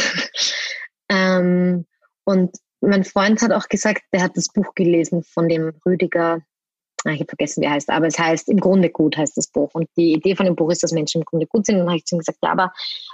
[1.10, 1.86] ähm,
[2.26, 6.42] und mein Freund hat auch gesagt, der hat das Buch gelesen von dem Rüdiger
[7.06, 9.72] ich habe vergessen, wie er heißt, aber es heißt im Grunde gut heißt das Buch.
[9.74, 11.76] Und die Idee von dem Buch ist, dass Menschen im Grunde gut sind.
[11.76, 12.72] Und dann habe ich zu ihm gesagt, ja, aber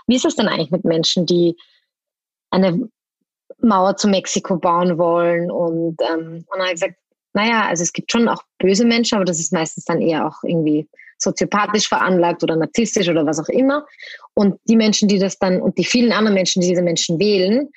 [0.08, 1.56] wie ist es denn eigentlich mit Menschen, die
[2.50, 2.90] eine
[3.60, 5.50] Mauer zu Mexiko bauen wollen?
[5.50, 6.96] Und, ähm, und dann habe ich gesagt,
[7.34, 10.44] naja, also es gibt schon auch böse Menschen, aber das ist meistens dann eher auch
[10.44, 10.88] irgendwie
[11.20, 13.86] soziopathisch veranlagt oder narzisstisch oder was auch immer.
[14.34, 17.70] Und die Menschen, die das dann, und die vielen anderen Menschen, die diese Menschen wählen,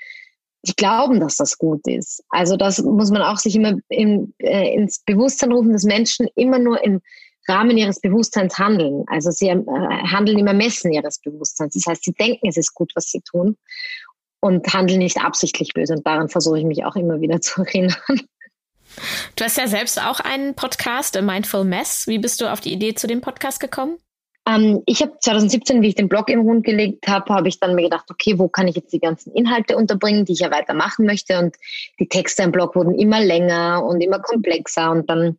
[0.62, 2.22] die glauben, dass das gut ist.
[2.28, 6.58] Also das muss man auch sich immer in, äh, ins Bewusstsein rufen, dass Menschen immer
[6.58, 7.00] nur im
[7.48, 9.04] Rahmen ihres Bewusstseins handeln.
[9.06, 11.74] Also sie äh, handeln im Ermessen ihres Bewusstseins.
[11.74, 13.56] Das heißt, sie denken, es ist gut, was sie tun
[14.40, 15.94] und handeln nicht absichtlich böse.
[15.94, 17.96] Und daran versuche ich mich auch immer wieder zu erinnern.
[19.36, 22.06] Du hast ja selbst auch einen Podcast, A Mindful Mess.
[22.06, 23.98] Wie bist du auf die Idee zu dem Podcast gekommen?
[24.48, 27.74] Ähm, ich habe 2017, wie ich den Blog im Rund gelegt habe, habe ich dann
[27.74, 31.06] mir gedacht, okay, wo kann ich jetzt die ganzen Inhalte unterbringen, die ich ja weitermachen
[31.06, 31.38] möchte.
[31.38, 31.56] Und
[31.98, 34.90] die Texte im Blog wurden immer länger und immer komplexer.
[34.90, 35.38] Und dann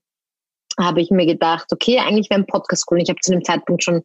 [0.80, 3.02] habe ich mir gedacht, okay, eigentlich wäre ein Podcast cool.
[3.02, 4.04] Ich habe zu dem Zeitpunkt schon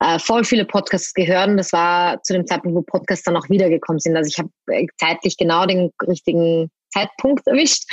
[0.00, 3.48] äh, voll viele Podcasts gehört und das war zu dem Zeitpunkt, wo Podcasts dann auch
[3.48, 4.16] wiedergekommen sind.
[4.16, 7.84] Also ich habe äh, zeitlich genau den richtigen Zeitpunkt erwischt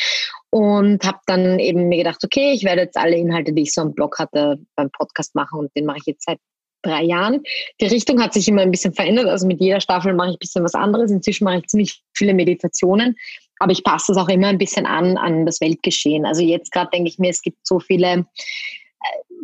[0.50, 3.82] und habe dann eben mir gedacht, okay, ich werde jetzt alle Inhalte, die ich so
[3.82, 6.40] am Blog hatte, beim Podcast machen und den mache ich jetzt seit
[6.82, 7.42] drei Jahren.
[7.80, 9.28] Die Richtung hat sich immer ein bisschen verändert.
[9.28, 11.12] Also mit jeder Staffel mache ich ein bisschen was anderes.
[11.12, 13.16] Inzwischen mache ich ziemlich viele Meditationen,
[13.60, 16.26] aber ich passe es auch immer ein bisschen an an das Weltgeschehen.
[16.26, 18.26] Also jetzt gerade denke ich mir, es gibt so viele äh,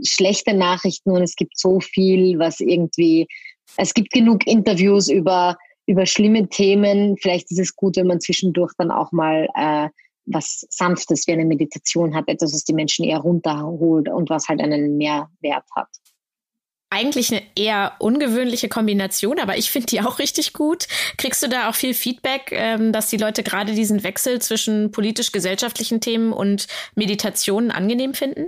[0.03, 3.27] schlechte Nachrichten und es gibt so viel, was irgendwie,
[3.77, 5.57] es gibt genug Interviews über
[5.87, 7.17] über schlimme Themen.
[7.17, 9.89] Vielleicht ist es gut, wenn man zwischendurch dann auch mal äh,
[10.27, 14.61] was Sanftes wie eine Meditation hat, etwas, was die Menschen eher runterholt und was halt
[14.61, 15.87] einen Mehrwert hat.
[16.89, 20.87] Eigentlich eine eher ungewöhnliche Kombination, aber ich finde die auch richtig gut.
[21.17, 25.99] Kriegst du da auch viel Feedback, ähm, dass die Leute gerade diesen Wechsel zwischen politisch-gesellschaftlichen
[25.99, 28.47] Themen und Meditationen angenehm finden?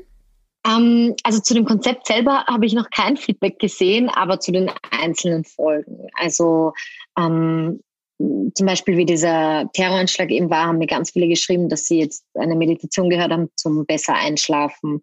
[0.67, 4.71] Ähm, also zu dem Konzept selber habe ich noch kein Feedback gesehen, aber zu den
[4.91, 6.07] einzelnen Folgen.
[6.13, 6.73] Also
[7.17, 7.81] ähm,
[8.19, 12.25] zum Beispiel wie dieser Terroranschlag eben war, haben mir ganz viele geschrieben, dass sie jetzt
[12.33, 15.01] eine Meditation gehört haben zum besser einschlafen.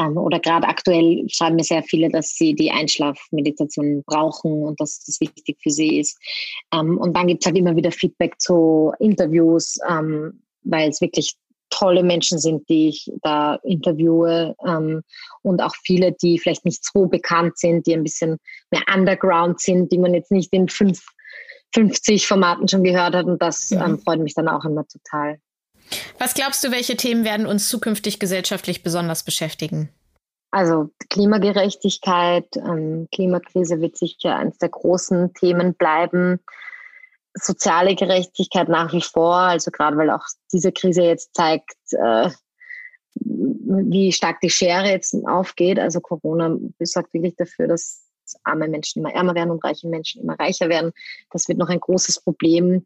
[0.00, 5.04] Ähm, oder gerade aktuell schreiben mir sehr viele, dass sie die Einschlafmeditation brauchen und dass
[5.04, 6.18] das wichtig für sie ist.
[6.72, 11.34] Ähm, und dann gibt es halt immer wieder Feedback zu Interviews, ähm, weil es wirklich
[11.74, 15.02] tolle Menschen sind, die ich da interviewe ähm,
[15.42, 18.38] und auch viele, die vielleicht nicht so bekannt sind, die ein bisschen
[18.70, 21.00] mehr underground sind, die man jetzt nicht in fünf,
[21.74, 23.82] 50 Formaten schon gehört hat und das mhm.
[23.82, 25.38] ähm, freut mich dann auch immer total.
[26.18, 29.90] Was glaubst du, welche Themen werden uns zukünftig gesellschaftlich besonders beschäftigen?
[30.50, 36.38] Also Klimagerechtigkeit, ähm, Klimakrise wird sicher eines der großen Themen bleiben
[37.34, 42.30] soziale Gerechtigkeit nach wie vor, also gerade weil auch diese Krise jetzt zeigt, äh,
[43.16, 45.78] wie stark die Schere jetzt aufgeht.
[45.78, 48.04] Also Corona sorgt wirklich dafür, dass
[48.42, 50.92] arme Menschen immer ärmer werden und reiche Menschen immer reicher werden.
[51.30, 52.84] Das wird noch ein großes Problem.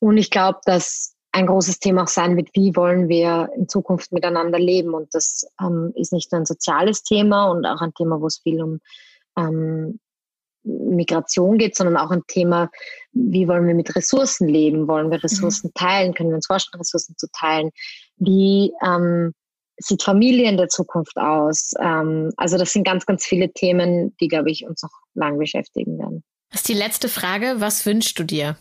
[0.00, 4.12] Und ich glaube, dass ein großes Thema auch sein wird, wie wollen wir in Zukunft
[4.12, 4.94] miteinander leben.
[4.94, 8.38] Und das ähm, ist nicht nur ein soziales Thema und auch ein Thema, wo es
[8.38, 8.80] viel um
[9.36, 10.00] ähm,
[10.68, 12.70] Migration geht, sondern auch ein Thema,
[13.12, 14.88] wie wollen wir mit Ressourcen leben?
[14.88, 15.74] Wollen wir Ressourcen mhm.
[15.74, 16.14] teilen?
[16.14, 17.70] Können wir uns vorstellen, Ressourcen zu teilen?
[18.16, 19.32] Wie ähm,
[19.78, 21.72] sieht Familie in der Zukunft aus?
[21.80, 25.98] Ähm, also das sind ganz, ganz viele Themen, die, glaube ich, uns noch lange beschäftigen
[25.98, 26.22] werden.
[26.50, 27.56] Das ist die letzte Frage.
[27.58, 28.56] Was wünschst du dir?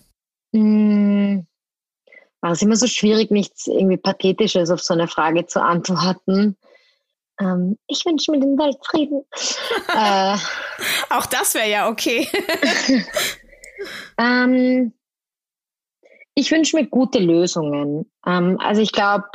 [2.42, 6.58] Es ist immer so schwierig, nichts irgendwie Pathetisches auf so eine Frage zu antworten.
[7.40, 9.24] Ähm, ich wünsche mir den Weltfrieden.
[9.94, 10.38] äh,
[11.10, 12.28] Auch das wäre ja okay.
[14.18, 14.94] ähm,
[16.36, 18.12] ich wünsche mir gute Lösungen.
[18.26, 19.26] Ähm, also ich glaube,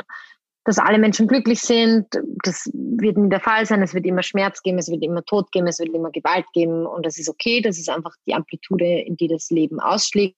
[0.65, 2.07] dass alle Menschen glücklich sind,
[2.43, 3.81] das wird nie der Fall sein.
[3.81, 6.85] Es wird immer Schmerz geben, es wird immer Tod geben, es wird immer Gewalt geben
[6.85, 7.61] und das ist okay.
[7.61, 10.37] Das ist einfach die Amplitude, in die das Leben ausschlägt.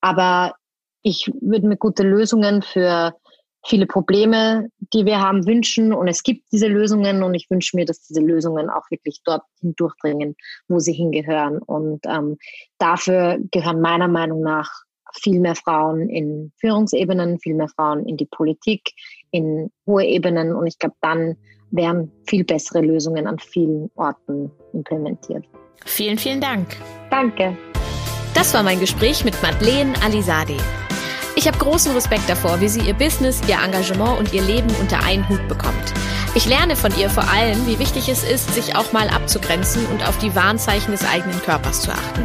[0.00, 0.54] Aber
[1.02, 3.14] ich würde mir gute Lösungen für
[3.68, 7.84] viele Probleme, die wir haben, wünschen und es gibt diese Lösungen und ich wünsche mir,
[7.84, 10.36] dass diese Lösungen auch wirklich dort hindurchdringen,
[10.68, 11.58] wo sie hingehören.
[11.58, 12.38] Und ähm,
[12.78, 14.70] dafür gehören meiner Meinung nach
[15.20, 18.92] viel mehr Frauen in Führungsebenen, viel mehr Frauen in die Politik,
[19.30, 21.36] in hohe Ebenen und ich glaube, dann
[21.70, 25.44] werden viel bessere Lösungen an vielen Orten implementiert.
[25.84, 26.66] Vielen, vielen Dank.
[27.10, 27.56] Danke.
[28.34, 30.56] Das war mein Gespräch mit Madeleine Alizadeh.
[31.38, 35.04] Ich habe großen Respekt davor, wie sie ihr Business, ihr Engagement und ihr Leben unter
[35.04, 35.94] einen Hut bekommt.
[36.34, 40.04] Ich lerne von ihr vor allem, wie wichtig es ist, sich auch mal abzugrenzen und
[40.04, 42.24] auf die Warnzeichen des eigenen Körpers zu achten.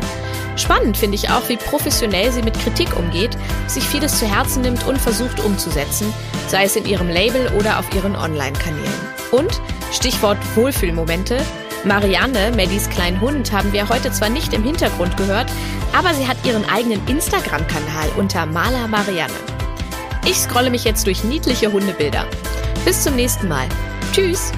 [0.55, 3.37] Spannend finde ich auch, wie professionell sie mit Kritik umgeht,
[3.67, 6.11] sich vieles zu Herzen nimmt und versucht umzusetzen,
[6.47, 9.13] sei es in ihrem Label oder auf ihren Online-Kanälen.
[9.29, 9.61] Und,
[9.91, 11.37] Stichwort Wohlfühlmomente,
[11.85, 15.51] Marianne, Maddys kleinen Hund, haben wir heute zwar nicht im Hintergrund gehört,
[15.97, 19.33] aber sie hat ihren eigenen Instagram-Kanal unter Maler Marianne.
[20.25, 22.25] Ich scrolle mich jetzt durch niedliche Hundebilder.
[22.85, 23.67] Bis zum nächsten Mal.
[24.13, 24.53] Tschüss!